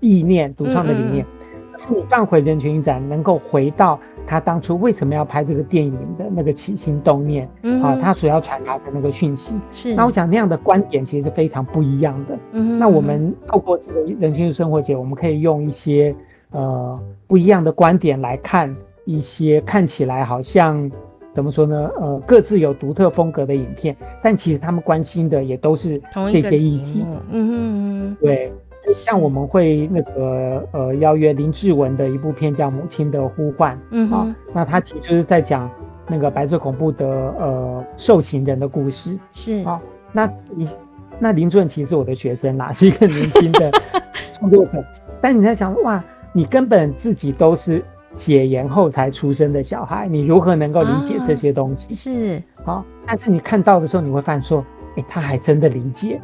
[0.01, 1.25] 意念、独创的理念。
[1.73, 9.55] 但是你放回人群影展，能够回到他当初为什么要拍这个电影的那个起心动念、嗯、啊，他所要传达的那个讯息。
[9.73, 9.95] 是。
[9.95, 12.39] 那我想那样的观点其实是非常不一样的。
[12.53, 12.79] 嗯。
[12.79, 16.15] 那我们透过这个人权生活节，我们可以用一些
[16.51, 18.77] 呃不一样的观点来看。
[19.07, 20.91] 一些看起来好像
[21.35, 21.91] 怎么说呢？
[21.99, 25.99] 呃，各自有独特风格的影片，但其实他们关心的也都是
[26.31, 27.05] 这些议题。
[27.07, 28.53] 嗯嗯嗯，对。
[28.95, 33.75] 像我们会那个呃邀约林志文的一部片叫《母亲的呼唤》。
[33.91, 35.69] 嗯啊，那他其实就是在讲
[36.09, 39.19] 那个白色恐怖的呃受刑人的故事。
[39.33, 39.81] 是啊，
[40.13, 40.69] 那你
[41.19, 43.71] 那林志文其实是我的学生啦， 是一个年轻的
[44.33, 44.83] 创作者。
[45.21, 46.03] 但你在想哇，
[46.33, 47.85] 你根本自己都是。
[48.17, 51.87] 解严后才出生的小孩，你如何能够理解这些东西？
[51.87, 56.21] 啊、是好，但是你看到的时候，你会发现说，哎、欸，他还真的理解，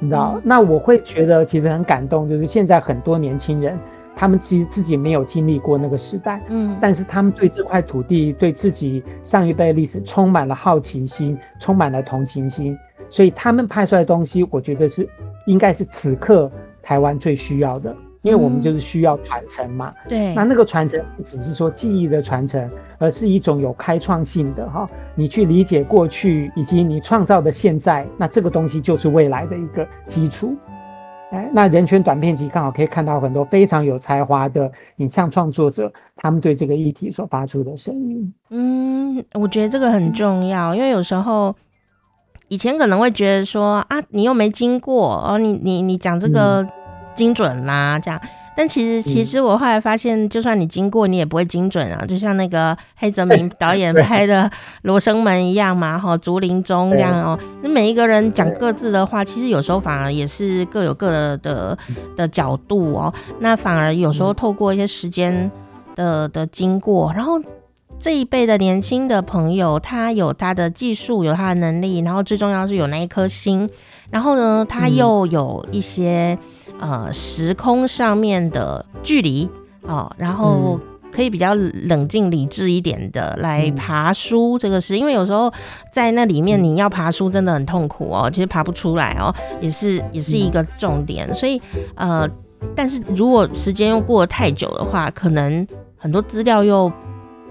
[0.00, 0.32] 你知道？
[0.34, 3.78] 嗯、那我会觉得其实很感动，就是现在很多年轻人，
[4.16, 12.76] 他们其实自己没有经历过那个时代，嗯，但是他们对这块土地，对自己上一辈历史充满了好奇心，充满了同情心，
[13.08, 15.08] 所以他们拍出来的东西，我觉得是
[15.46, 16.50] 应该是此刻
[16.82, 17.94] 台湾最需要的。
[18.28, 30.54] 因为我们就是需要传承嘛，嗯、对，那那个传承不只是说记忆的传承，而是一种有开创性的哈，你去理解过去以及你创造的现在，那这个东西就是未来的一个基础。
[31.30, 38.34] 哎，那人权短片集刚好可以看到很多非常有才华的影像创作者，他们对这个议题所发出的声音。
[38.50, 41.56] 嗯，我觉得这个很重要，因为有时候
[42.48, 46.68] 以前可能会觉得说啊，你又没经过哦，你你你讲这个。
[47.18, 48.20] 嗯精准啦，这样，
[48.56, 52.04] 但其实其实我后来发现，就算你经过，你也不会精准啊。
[52.06, 54.44] 就像那个黑泽明导演拍的
[54.82, 57.38] 《罗生门》一样嘛，哈，竹林中这样哦。
[57.62, 61.78] 那每一个人讲各自的话，其实有时候反而也是各有各的的
[62.16, 63.12] 的角度哦。
[63.40, 65.50] 那反而有时候透过一些时间
[65.96, 67.40] 的的经过，然后
[68.00, 73.68] 这一辈的年轻的朋友，他有他的技术，有他的能力，然后最重要是有那一颗心，
[74.10, 76.38] 然后呢，他又有一些、嗯、
[76.78, 79.48] 呃时空上面的距离
[79.82, 80.78] 哦，然后
[81.12, 85.52] 可以比较冷静理智一点的来爬书这个事，因为有时候
[85.92, 91.60] 在那里面你要爬书真的很痛苦哦，其实爬不出来哦，也是也是一个重点，所以
[91.94, 92.28] 呃，
[92.74, 95.66] 但是如果时间又过得太久的话，可能
[95.96, 96.92] 很多资料又。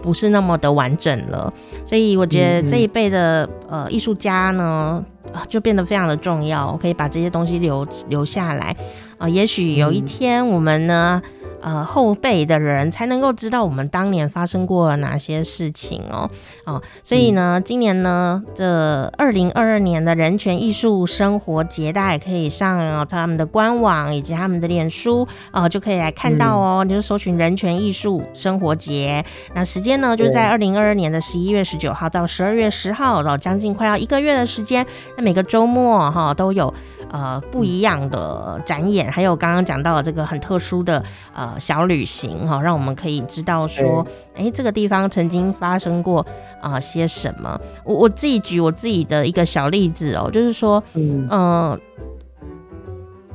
[0.02, 1.52] 不是那么的完整了，
[1.86, 5.04] 所以我觉得这一辈的呃艺术家呢，
[5.50, 8.76] 就变得非常的重要，我可以把这些东西留留下来。
[9.18, 11.22] 啊、呃，也许有一天我们呢。
[11.68, 16.30] 呃，后辈的人才能够知道我们当年发生过哪些事情哦
[16.64, 29.26] 哦，所以呢，今年呢的二零二二年的人权艺术生活节，大家也可以上、哦、他们的官网以及他们的脸书哦、呃，就可以来看到哦，嗯、就是搜寻人权艺术生活节。
[29.54, 34.88] 那时间呢，就在二零二二年的十一月十九号到十二月十号，然后将近快要一个月的时间。
[35.18, 36.74] 那每个周末哈、哦、都有
[37.12, 41.04] 呃不一样的展演，还有刚刚讲到的这个很特殊的
[41.34, 41.56] 呃。
[41.60, 44.06] 小旅行哈，让我们可以知道说，
[44.36, 46.26] 哎、欸，这个地方曾经发生过
[46.62, 47.60] 啊、呃、些什么。
[47.84, 51.80] 我我自己举我自己的一个小例子哦，就是说，嗯、呃，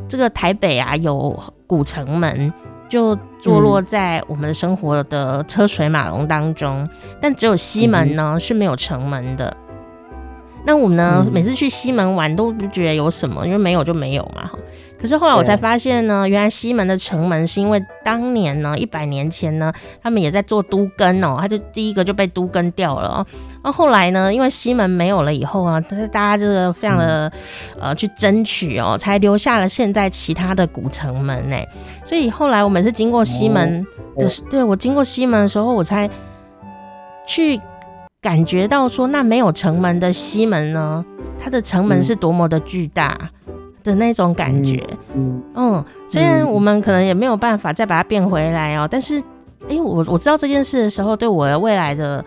[0.09, 2.53] 这个台北啊有古城门，
[2.89, 6.89] 就坐落在我们的生活的车水马龙当中，
[7.20, 9.57] 但只有西门呢、嗯、是没有城门的。
[10.64, 14.49] 那我们呢，每次去西门玩都不觉得有什么，因为没有就没有嘛。
[15.03, 23.26] 可是后来我才发现呢，原来西门的城门是因为当年呢，一百年前呢，他们也在做都更哦，他就第一个就被都更掉了哦。
[23.64, 27.32] 那后来呢，因为西门没有了以后啊，但是大家这个非常的
[27.80, 31.57] 呃去争取哦，才留下了现在其他的古城门呢。
[32.05, 33.84] 所以后来我每次经过西门，
[34.16, 36.09] 就是对我经过西门的时候，我才
[37.26, 37.61] 去。
[38.20, 41.05] 感觉到说，那没有城门的西门呢，
[41.42, 43.18] 它的城门是多么的巨大
[43.83, 44.83] 的那种感觉。
[45.14, 49.18] 嗯，嗯，虽然我们可能也没有办法再把它变回来哦，但是，
[49.62, 52.24] 哎、欸，我我知道这件事的时候，对我的未来的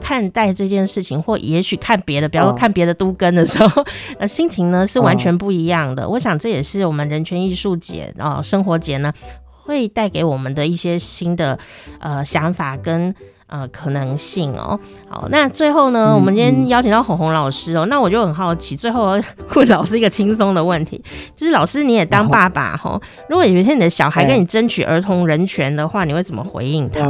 [0.00, 3.82] 看待这件事情，或也许看别的，比方说看别的都根的时候，
[4.18, 6.08] 呃、哦，心情呢是完全不一样的。
[6.08, 9.12] 我想这也是我们人权艺术节哦，生活节呢
[9.50, 11.58] 会带给我们的一些新的
[11.98, 13.14] 呃想法跟。
[13.48, 14.78] 呃，可能性哦，
[15.08, 19.18] 好，那最后呢，嗯、我们今天邀请到红红老师哦，那我就很好奇，最后
[19.54, 21.02] 问老师一个轻松的问题，
[21.34, 27.00] 就是老师你也当爸爸哈、哦，如果有一天你的小孩跟你争取儿童人权的话，你会怎么回应他？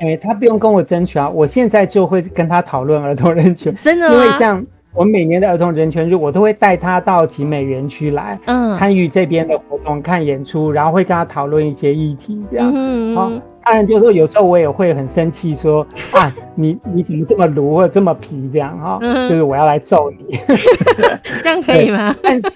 [0.00, 4.14] 哎、欸，他不用跟我争取啊，我现在就会跟他讨论儿童人权，真的吗？
[4.14, 4.66] 因为像。
[4.94, 12.72] 我每年的儿童人权日，我都会带他到集美园区来，嗯，参与这边的活动，看演出，然后会跟他讨论一些议题，这样。
[12.74, 13.30] 嗯，好，
[13.62, 20.38] 当然就是说有时候我也会很生气，说 啊，你你怎么这么鲁或者这么皮这样哈，就是我要来揍你，
[21.42, 22.16] 这样可以吗？
[22.22, 22.48] 但是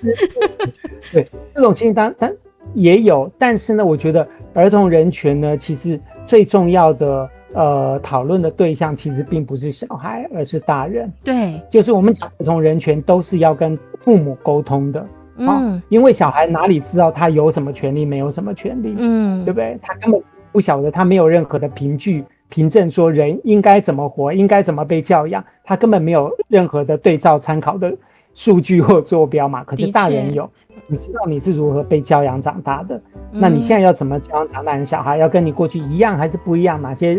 [1.13, 2.35] 对这种情形当然
[2.75, 7.29] 也有，但是呢，我觉得儿童人权呢，其实最重要的。
[7.55, 11.13] 呃，讨论的对象其实并不是小孩，而是大人。
[11.23, 15.07] 对，就是我们讲儿童人权都是要跟父母沟通的。
[15.37, 18.95] 嗯、哦，因为小孩哪里知道他有什么权利，没有什么权利？
[18.99, 19.79] 嗯，对不对？
[19.83, 20.21] 他根本
[20.53, 27.95] 不晓得，他没有任何的凭据凭证说人应该怎么活，应该怎么被教养，他根本没有任何的对照参考的
[28.35, 29.65] 数据或坐标嘛。
[29.65, 30.51] 可是大人有，
[30.93, 33.01] 你知道你是如何被教养长大的。
[33.31, 35.17] 那你现在要怎么教养长大的小孩？
[35.17, 36.83] 要跟你过去一样还是不一样？
[36.83, 37.19] 哪些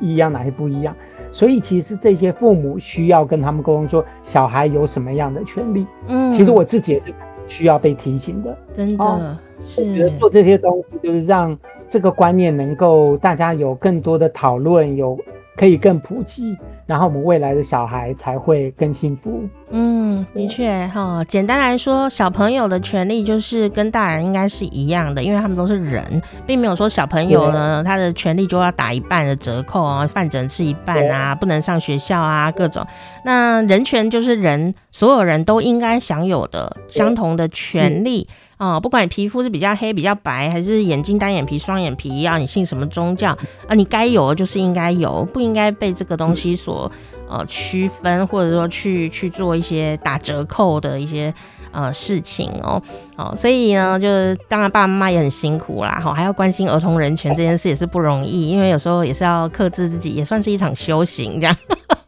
[0.00, 0.96] 一样，哪些不一样？
[1.30, 5.86] 所以其实这些父母需要跟他们沟通，说小孩有什么样的权利。
[6.08, 7.12] 嗯，其实我自己也是
[7.46, 8.56] 需要被提醒的。
[8.72, 9.82] 真的，是。
[9.82, 11.54] 我觉得做这些东西，就是让
[11.90, 15.18] 这个观念能够大家有更多的讨论，有。
[15.60, 16.56] 可以更普及，
[16.86, 19.46] 然后我们未来的小孩才会更幸福。
[19.70, 21.22] 嗯，的确哈。
[21.28, 26.02] 简单来说，小朋友的权利就是跟大人应该是一样的，因为他们都是人，
[26.46, 32.82] 并没有说小朋友呢他的权利就要打一半的折扣啊，饭只能吃一半啊，不能上学校啊，各种。
[33.22, 38.26] 那人权就是人，所有人都应该享有的相同的权利。
[38.60, 43.30] 啊、哦，不管你皮肤是比较黑、比较白，还是眼睛单眼皮、双眼皮，要你信什么宗教
[43.66, 46.92] 啊，你该有的就是应该有，不应该被这个东西所
[47.26, 51.32] 呃区分，或者说去去做一些打折扣的一些
[51.72, 52.82] 呃事情哦。
[53.16, 61.56] 哦，所以呢，就是当然爸爸妈妈也很辛苦啦，哈，还要关心儿童人权这件事也是不容易，因为有时候也是要克制自己，也算是一场修行这样。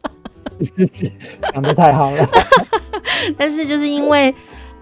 [0.61, 1.11] 是是，
[1.51, 2.29] 讲的太好了。
[3.39, 4.31] 但是就是因为。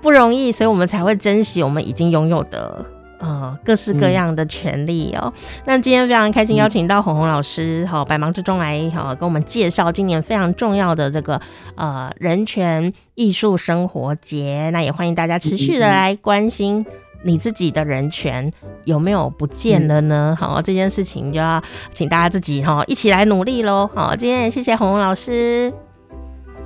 [0.01, 2.83] 不容易，所以我们才会珍惜我们已经拥有的
[3.19, 5.31] 呃各式各样的权利哦。
[5.35, 11.39] 嗯、那今天非常开心邀请到红红老师，好、嗯，百忙之中来好跟我们介绍今年非常重要的这个
[11.75, 14.69] 呃人权艺术生活节。
[14.73, 16.83] 那也欢迎大家持续的来关心
[17.23, 18.51] 你自己的人权
[18.85, 20.35] 有没有不见了呢？
[20.39, 21.61] 好，这件事情就要
[21.93, 23.87] 请大家自己哈一起来努力喽。
[23.93, 25.71] 好，今天也谢谢红红老师。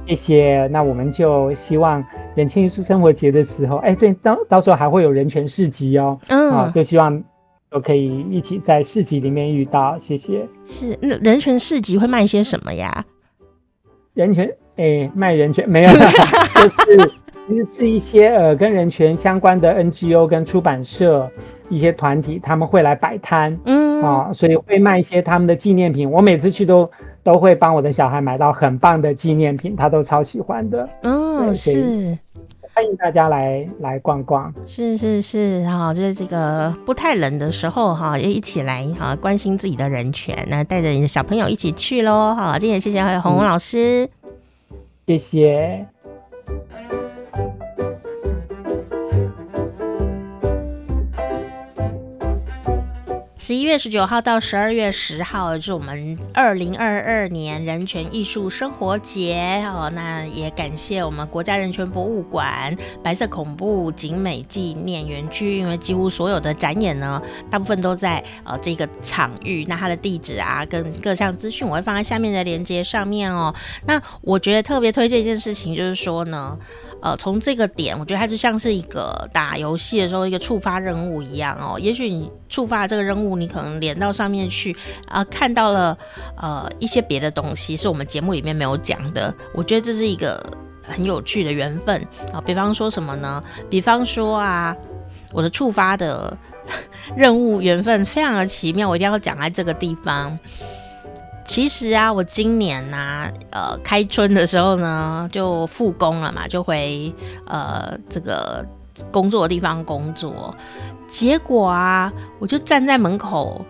[0.08, 2.03] 谢谢，那我们就希望
[2.36, 7.24] 人权艺术生活节的时候，哎，对，到到时候还会有人权市集哦，嗯，啊，就希望
[7.72, 10.47] 都可以一起在市集里面遇到，谢谢。
[10.68, 13.03] 是，那人权市集会卖些什么呀？
[14.14, 15.89] 人权，哎，卖人权没有，
[16.86, 17.12] 就是
[17.47, 21.32] 其实是一些呃跟人权相关的 NGO 跟出版社
[21.70, 26.12] 一些团体，他们会来摆摊，嗯，啊，所以会卖一些他们的纪念品。
[26.12, 26.91] 我每次去都。
[27.26, 30.88] 都会帮我的小孩买到很棒的纪念品，他都超喜欢的。
[31.01, 32.15] 嗯、哦，是，
[32.71, 34.53] 欢迎大家来来逛逛。
[34.63, 42.36] 是是是，好，就是这个不太冷的时候哈，也一起来哈，关心自己的人权，那带着你的小朋友一起去喽。
[42.36, 44.30] 好，今天谢谢红红老师，嗯、
[45.07, 45.88] 谢谢。
[53.45, 59.87] 十一月十九号到十二月十号是我们二零二二年人权艺术生活节哦。
[59.93, 69.63] 那也感谢我们国家人权博物馆白色恐怖景美纪念园区，因为几乎所有的展演呢，大部分都在呃这个场域。
[69.67, 73.53] 那它的地址啊，跟各项资讯我会放在下面的链接上面哦。
[73.85, 76.57] 那我觉得特别推荐一件事情，就是说呢。
[77.01, 81.77] 呃，从这个点，我觉得它就像是一个打游戏的时候一个触发任务一样哦。
[81.79, 84.75] 也许你触发这个任务，你可能连到上面去
[85.07, 85.97] 啊、看到了
[86.38, 89.33] 呃一些别的东西，是我们节目里面没有讲的。
[89.53, 90.43] 我觉得这是一个
[90.81, 93.43] 很有趣的缘分啊、比方说什么呢？
[93.69, 94.75] 比方说啊，
[95.33, 96.38] 我的触发的
[97.15, 100.38] 任务缘分非常的奇妙，我一定要讲在这个地方。
[101.47, 107.13] 其实啊，我今年呐、啊，呃，开春的时候呢，就复工了嘛，就回
[107.45, 108.65] 呃这个
[109.11, 110.55] 工作的地方工作。
[111.08, 113.66] 结果啊，我就站在门口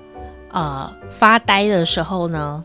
[0.52, 2.64] 呃发呆的时候呢，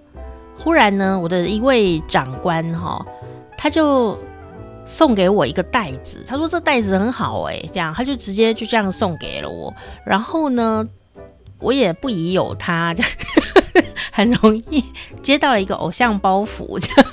[0.57, 3.05] 忽然呢，我的一位长官哈，
[3.59, 4.19] 他就
[4.85, 9.75] 送给我一个袋子，他说这袋子很好哎，这样他就直接就这样送给了我。
[10.05, 10.89] 然后呢，
[11.59, 12.95] 我也不疑有他。
[12.95, 13.13] 这样
[14.13, 14.85] 很容易
[15.23, 17.13] 接到了一个偶像包袱，这样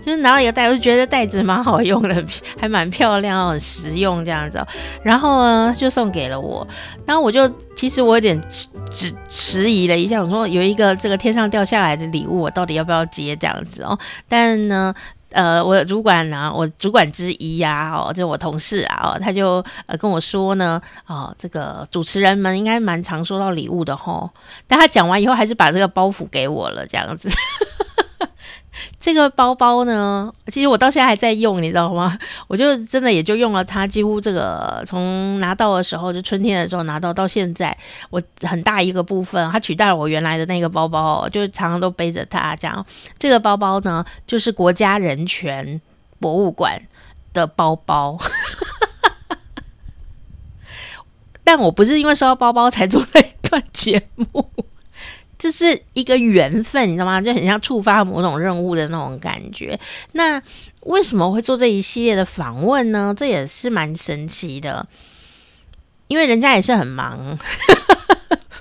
[0.00, 2.24] 就是拿到一个袋，我就觉得袋子蛮好用的，
[2.58, 4.64] 还蛮漂亮，很实用这样子。
[5.02, 6.66] 然后呢，就送给了我。
[7.04, 8.40] 然后我就其实我有点
[8.90, 13.98] 迟迟疑了一下，我说有一个这个天上掉下来的礼物，我到底要不要接这样子哦？
[14.28, 14.94] 但呢。
[15.34, 24.28] 呃，我主管呢、我主管之一呀、哦，就我同事啊，哦，他就呃跟我说呢，哦，这个主持人们应该蛮常收到礼物的吼，
[24.66, 27.30] 但他讲完以后，还是把这个包袱给我了，这样子。
[28.98, 32.18] 这个包包呢，其实我到现在还在用，你知道吗？
[32.48, 37.76] 我就真的也就用了它，几乎这个从拿到的时候，就春天的时候拿到到现在，
[38.10, 42.56] 我很大一个部分，它取代了我原来的那个包包，就常常都背着它。
[42.56, 42.86] 这样，
[43.18, 45.80] 这个包包呢，就是国家人权
[46.18, 46.80] 博物馆
[47.32, 48.18] 的包包。
[51.44, 54.50] 但我不是因为收到包包才做这一段节目。
[55.42, 57.20] 这是一个缘分，你知道吗？
[57.20, 59.76] 就很像触发某种任务的那种感觉。
[60.12, 60.40] 那
[60.82, 63.12] 为什么会做这一系列的访问呢？
[63.18, 64.86] 这也是蛮神奇的，
[66.06, 67.36] 因为人家也是很忙，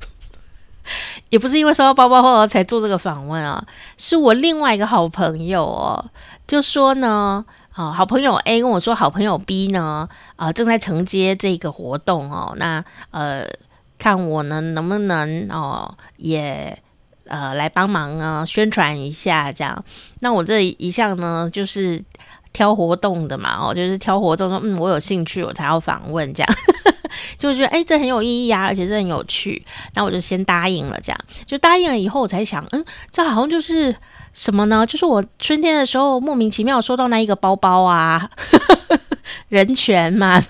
[1.30, 3.64] 也不是因为收到包包后才做这个访问啊。
[4.00, 6.04] 是我另外一个好朋友哦，
[6.48, 12.56] 就说呢，啊，好朋友 A 跟我说，好朋友 B 呢，啊，正在承接这个活动哦。
[12.58, 13.46] 那呃。
[14.02, 16.76] 看我呢，能不能哦，也
[17.28, 19.86] 呃来帮忙啊，宣传一下这样。
[20.22, 22.04] 那我这一项呢，就是
[22.52, 26.56] 挑活动的嘛，哦，就是挑活动说，嗯，我有兴趣，我才要访问这样。
[27.38, 29.64] 就觉得哎，这很有意义啊，而且这很有趣。
[29.94, 33.96] 那我就先答应了，这样就答应了以后，我才想，嗯，这好像就是
[34.34, 34.84] 什么呢？
[34.88, 38.32] 就是我春天的时候莫名其妙收到那一个包包啊，
[39.50, 40.44] 人权嘛，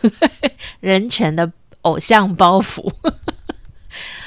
[0.80, 2.90] 人权的偶像包袱。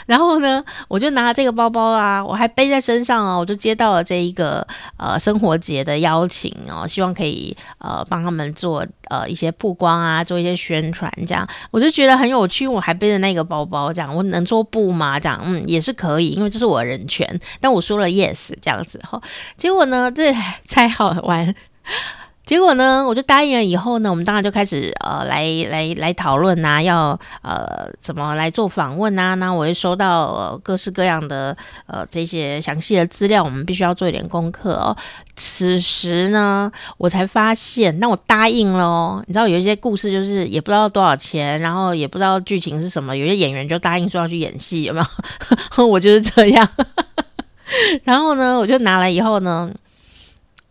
[0.07, 12.67] 然后呢，我就拿这个包包啊，我还背在身上啊，我就接到了这一个呃生活节的邀请哦，希望可以呃帮他们做呃一些曝光啊，做一些宣传这样，我就觉得很有趣。
[12.67, 15.19] 我还背着那个包包这样，我能做布吗？
[15.19, 17.41] 这样嗯也是可以，因为这是我的人权。
[17.61, 19.21] 但我说了 yes 这样子哈，
[19.57, 20.35] 结果呢这
[20.67, 21.55] 才好玩。
[22.47, 23.65] 结果呢，我就答应了。
[23.65, 29.35] 以后呢，我们当然就开始呃，来来来讨论呐，要呃怎么来做访问呐？
[29.37, 34.95] 那我会收到、呃、各式各样的呃这些详细的资料，我们必须要做一点功课哦。
[35.37, 39.25] 此时呢，我才发现，那我答应了哦。
[39.27, 45.01] 你知道有一些故事就是也不知道多少钱，然后也不知道剧情是什么，有些演员就答应说要去演戏，有没
[45.79, 45.87] 有？
[45.87, 46.69] 我就是这样。
[48.05, 49.71] 然后呢，我就拿来以后呢，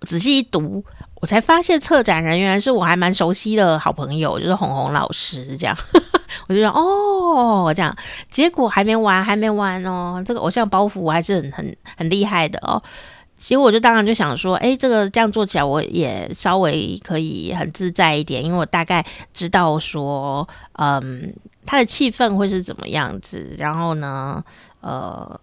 [0.02, 0.86] 仔细一读。
[1.24, 5.74] 我才发现策展人原来是我还蛮熟悉的好朋友，就是红红老师这样，
[6.50, 7.96] 我就说哦，这样，
[8.30, 12.84] 结果还没完，还没完哦，这个偶像包袱我还是很很很厉害的哦。
[13.38, 21.34] 结果我就当然就想说，哎，这个这样做起来我也稍微可以很自在一点，因为我大概知道说，嗯，
[21.66, 24.44] 他的气氛会是怎么样子，然后呢，
[24.82, 25.40] 呃。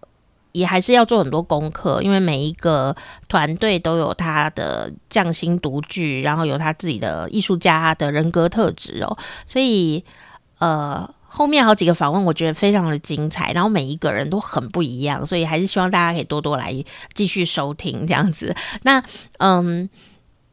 [0.53, 2.95] 也还是要做很多功课，因为每一个
[3.29, 9.17] 团队都有他的匠心独具，然后有他自己的艺术家的人格特质哦。
[9.47, 10.05] 所以，
[10.59, 16.75] 呃，后面好几个访问我觉得非常的精彩，然后每一个人都很不一样，所以还是希望大家可以多多来
[17.15, 18.55] 继续收听这样子。
[18.83, 19.03] 那，
[19.39, 19.89] 嗯。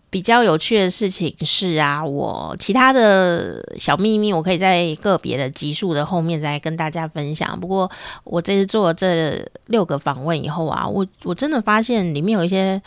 [0.09, 7.59] 比较有趣的事情是啊，我其他的小秘密，我可以在个别的集数的后面再跟大家分享。
[7.59, 7.91] 不过
[8.23, 12.81] 我这次做了这六个访问以后啊，我我真的发现里面有一些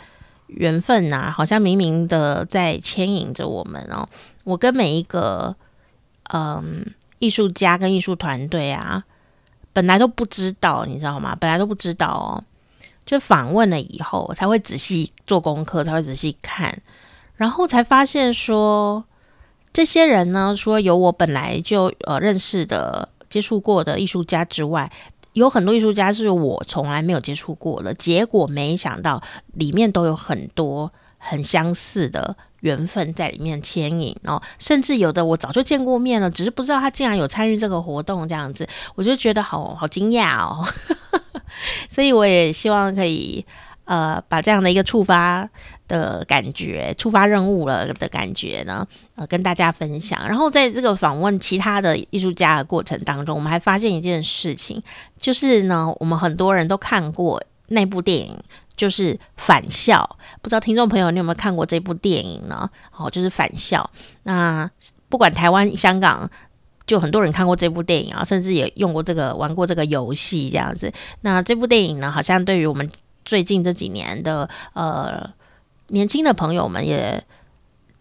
[0.47, 4.09] 缘分呐、啊，好像明明的在牵引着我们哦。
[4.43, 5.55] 我跟每一个
[6.33, 6.83] 嗯
[7.19, 9.03] 艺术家跟艺术团队啊，
[9.73, 11.37] 本来都不知道，你知道吗？
[11.39, 12.43] 本来都不知道哦，
[13.05, 16.81] 就访问了以后才会仔细做功课，才会仔细看。
[17.41, 19.03] 然后才发现说，
[19.73, 24.91] 这些人呢，除了有我本来就呃认识的、接触过的艺术家之外，
[25.33, 27.95] 有很多艺术家是我从来没有接触过的。
[27.95, 29.23] 结果没想到
[29.53, 40.63] 里面都有很多很相似的缘分在里面牵引哦，甚至有的我早就见过面了，只是不知道他竟然有参与这个活动这样子，我就觉得好好惊讶哦。
[41.89, 43.43] 所以我也希望可以。
[43.91, 45.49] 呃，把这样的一个触发
[45.89, 50.17] 的感觉，触发任务了的感觉呢，呃，跟大家分享。
[50.29, 54.81] 然后在这个访问其他的艺术家的过程当中，我们还发现一件事情，
[55.19, 58.33] 就是呢，我们很多人都看过那部电影，
[58.77, 60.17] 就是《返校》。
[60.41, 62.69] 不知道听众朋友你有没有看过这部电影呢？
[62.97, 63.89] 哦，就是《返校》。
[64.23, 64.71] 那
[65.09, 66.31] 不管台湾、香港，
[66.87, 70.93] 就很多人看过这部电影啊，甚至也用过这个、玩过这个游戏这样子。
[71.19, 72.89] 那这部电影呢，好像对于我们。
[73.23, 75.31] 最近这几年的呃
[75.87, 77.23] 年轻的朋友们也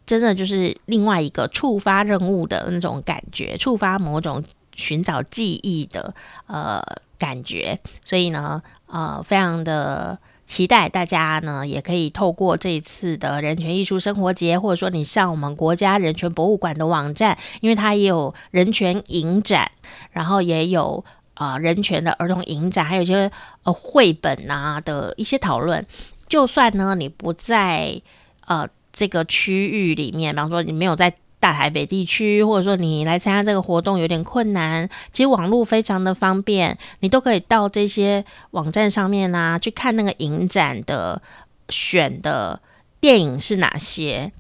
[0.07, 4.43] 真的就是另外一个触发任务的那种感觉，触发某种
[4.75, 6.15] 寻找记忆的
[6.47, 6.83] 呃
[7.19, 19.71] 感觉，所以呢呃非常的期待大家呢也可以透过这一次的人权艺术生活节，或者说你上我们国家人权博物馆的网站，因为它也有人权影展，
[20.13, 21.05] 然后也有。
[21.41, 23.33] 啊、人权的儿童影展，还有一些
[23.63, 25.87] 呃绘本啊的一些讨论。
[26.29, 27.99] 就算呢，你不在
[28.47, 41.23] 呃这个区域里面，比方说你没有在大台北地区，或者说你来参加这个活动有点困难，其实网络非常的方便，你都可以到这些网站上面啊去看那个影展的
[41.71, 42.61] 选的
[43.01, 44.31] 电影是哪些。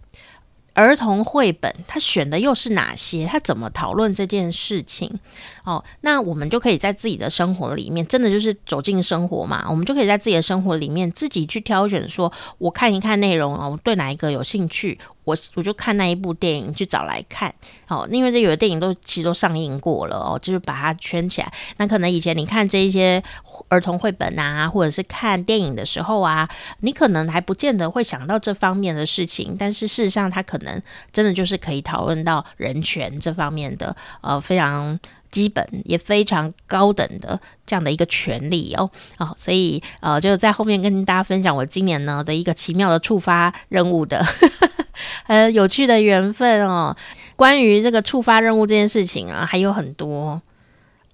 [0.75, 3.27] 儿童绘本，他选的又是哪些？
[3.27, 5.19] 他怎么讨论这件事情？
[5.65, 9.67] 哦，那我们就可以在自己的生活里面，真的就是走进生活嘛。
[9.69, 14.99] 我们就可以在自己的生活里面自己去挑选，说我看一看内容哦，我对哪一个有兴趣，
[15.31, 17.55] 我我就看那一部电影去找来看。
[17.89, 21.53] 哦，因为这有的电影都其实都上映过了哦，就是把它圈起来。
[21.77, 23.23] 那可能以前你看这一些
[23.69, 26.49] 儿童绘本啊，或者是看电影的时候啊，
[26.81, 30.81] 你可能还不见得会想到这方面的事情，但是事实上，它可能
[31.13, 34.99] 真的就是可以讨论到人权这方面的呃非常。
[35.31, 44.25] 基本也非常高等的这样的一个权利哦，哦，所以呃，就在后面跟大家分享我今年呢的一个奇妙的触发任务的
[45.29, 46.97] 呃有趣的缘分哦。
[47.37, 50.43] 关于这个触发任务这件事情啊，还有很多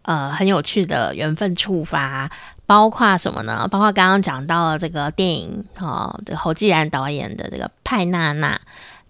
[0.02, 2.30] 呃很有趣的缘分触发，
[2.64, 3.68] 包括什么呢？
[3.70, 8.60] 包括刚刚讲到了这个电影哦，这个侯继然导演的这个派娜娜，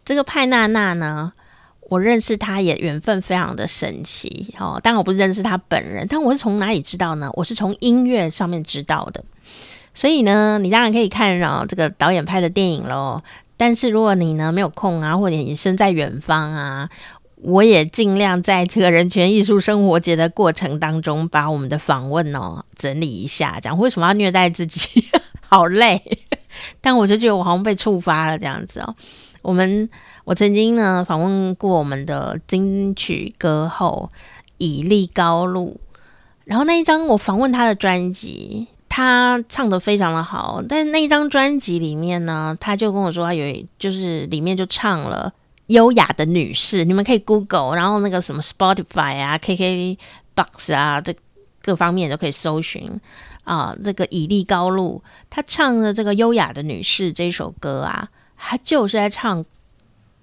[0.05, 1.33] 这个派娜娜呢。
[1.89, 7.31] 我认识他也缘分非常的神奇哦，当然我不认识他本人，但我是从哪里知道呢？
[7.35, 9.25] 我是从音乐上面知道的。
[9.95, 13.23] 所以呢，你当然可以看哦，这个导演拍的电影喽。
[13.57, 16.91] 但是如果你呢没有空啊，或者你身在远方啊，
[17.37, 25.05] 我也尽量在这个人权艺术生活节的过程当中，把我们的访问哦整理一下，讲为什么要虐待自己，
[25.41, 26.03] 好累。
[26.83, 28.93] 但我就觉得我好像被触发了这样子哦，
[29.41, 29.89] 我们。
[30.27, 34.11] 我曾经呢访问过我们的金曲歌后
[34.59, 35.79] 以利高露，
[36.45, 45.33] 然后那一张我访问他的专辑，他唱的非常的好，但是那一张专辑里面呢，他就跟我说，他有就是里面就唱了
[45.69, 51.15] 优雅的女士，你们可以 Google，然后那个什么 Spotify 啊、KKBox 啊，这
[51.63, 53.01] 各方面都可以搜寻。
[53.45, 55.01] 啊，这个以利高露，
[55.31, 59.45] 她唱的这个《优雅的女士》这首歌啊，她就是在唱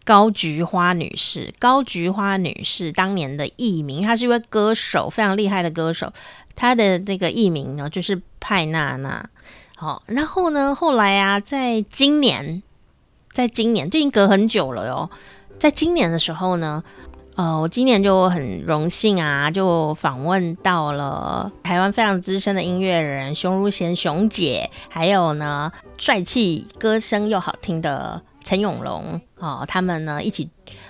[0.03, 1.53] 高菊花女士。
[1.59, 6.11] 高菊花女士当年的艺名，她是一位歌手，非常厉害的歌手。
[6.55, 9.29] 她的这个艺名呢，就是派娜娜。
[9.75, 12.61] 好，然后呢，后来啊，在今年，
[13.31, 15.09] 在今年，就已经隔很久了哟。
[15.59, 16.83] 在今年的时候呢。
[17.35, 30.47] 呃，我今年就很荣幸啊，就访问到了台湾非常资深的音乐人熊如贤熊姐，还有呢帅气歌声又好听的陈永龙哦，他们呢一起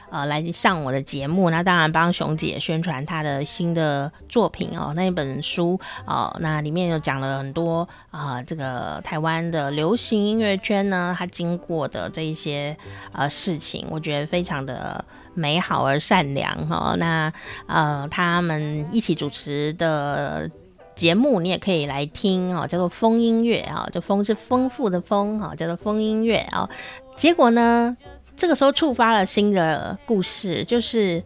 [0.09, 12.75] 呃来上我的节目，那当然帮熊姐宣传她的新的作品哦，那一本书哦，那里面有讲了很多啊、呃，这个台湾的流行音乐圈呢，他经过的这一些
[13.13, 15.05] 呃事情，我觉得非常的。
[15.33, 17.31] 美好而善良哈，那
[17.67, 20.49] 呃，他们一起主持的
[20.95, 26.69] 节目，你也可以来听哦，叫做风音乐啊，这风是丰富的风哈，叫做风音乐啊。
[27.15, 27.97] 结果呢，
[28.35, 31.23] 这个时候触发了新的故事，就是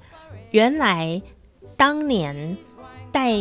[0.51, 1.21] 原来
[1.75, 2.57] 当年
[3.11, 3.33] 带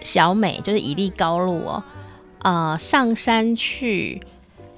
[0.00, 1.82] 小美，就是以利高露哦，
[2.42, 4.22] 呃，上山去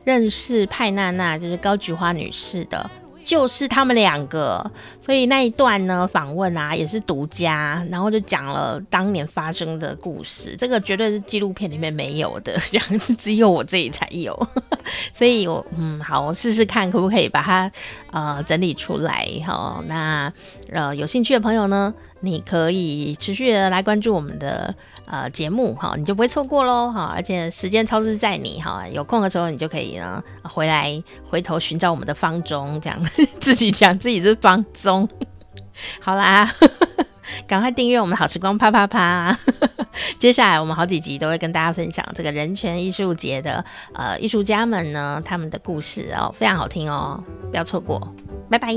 [0.04, 2.90] 认识派娜娜，就是高菊花女士的。
[3.30, 4.68] 就是他们两个，
[5.00, 10.56] 所以那一段呢访问啊也是独家，然后就讲了当年发生的故事。
[10.58, 14.36] 这个绝对是纪录片里面没有的， 这样是只有我这里才有。
[15.14, 17.70] 所以我嗯好，我试试看可不可以把它
[18.10, 19.84] 呃整理出来哈、哦。
[19.86, 20.32] 那
[20.72, 24.74] 呃有兴趣的朋友呢，你可以持续的来关注我们的。
[25.10, 32.98] 呃节目哈你就不会错过喽哈而且时间超支在你哈有空的时候你就可以呢回来回头寻找我们的方中这样
[33.40, 35.08] 自己讲自己是方中。
[36.00, 36.48] 好啦
[37.46, 39.36] 赶快订阅我们好时光啪啪啪。
[40.18, 43.64] 接下来我们好几集都会跟大家分享这个人权艺术节的
[43.94, 48.14] 呃艺术家们呢他们的故事哦非常好听哦不要错过。
[48.50, 48.76] 拜拜。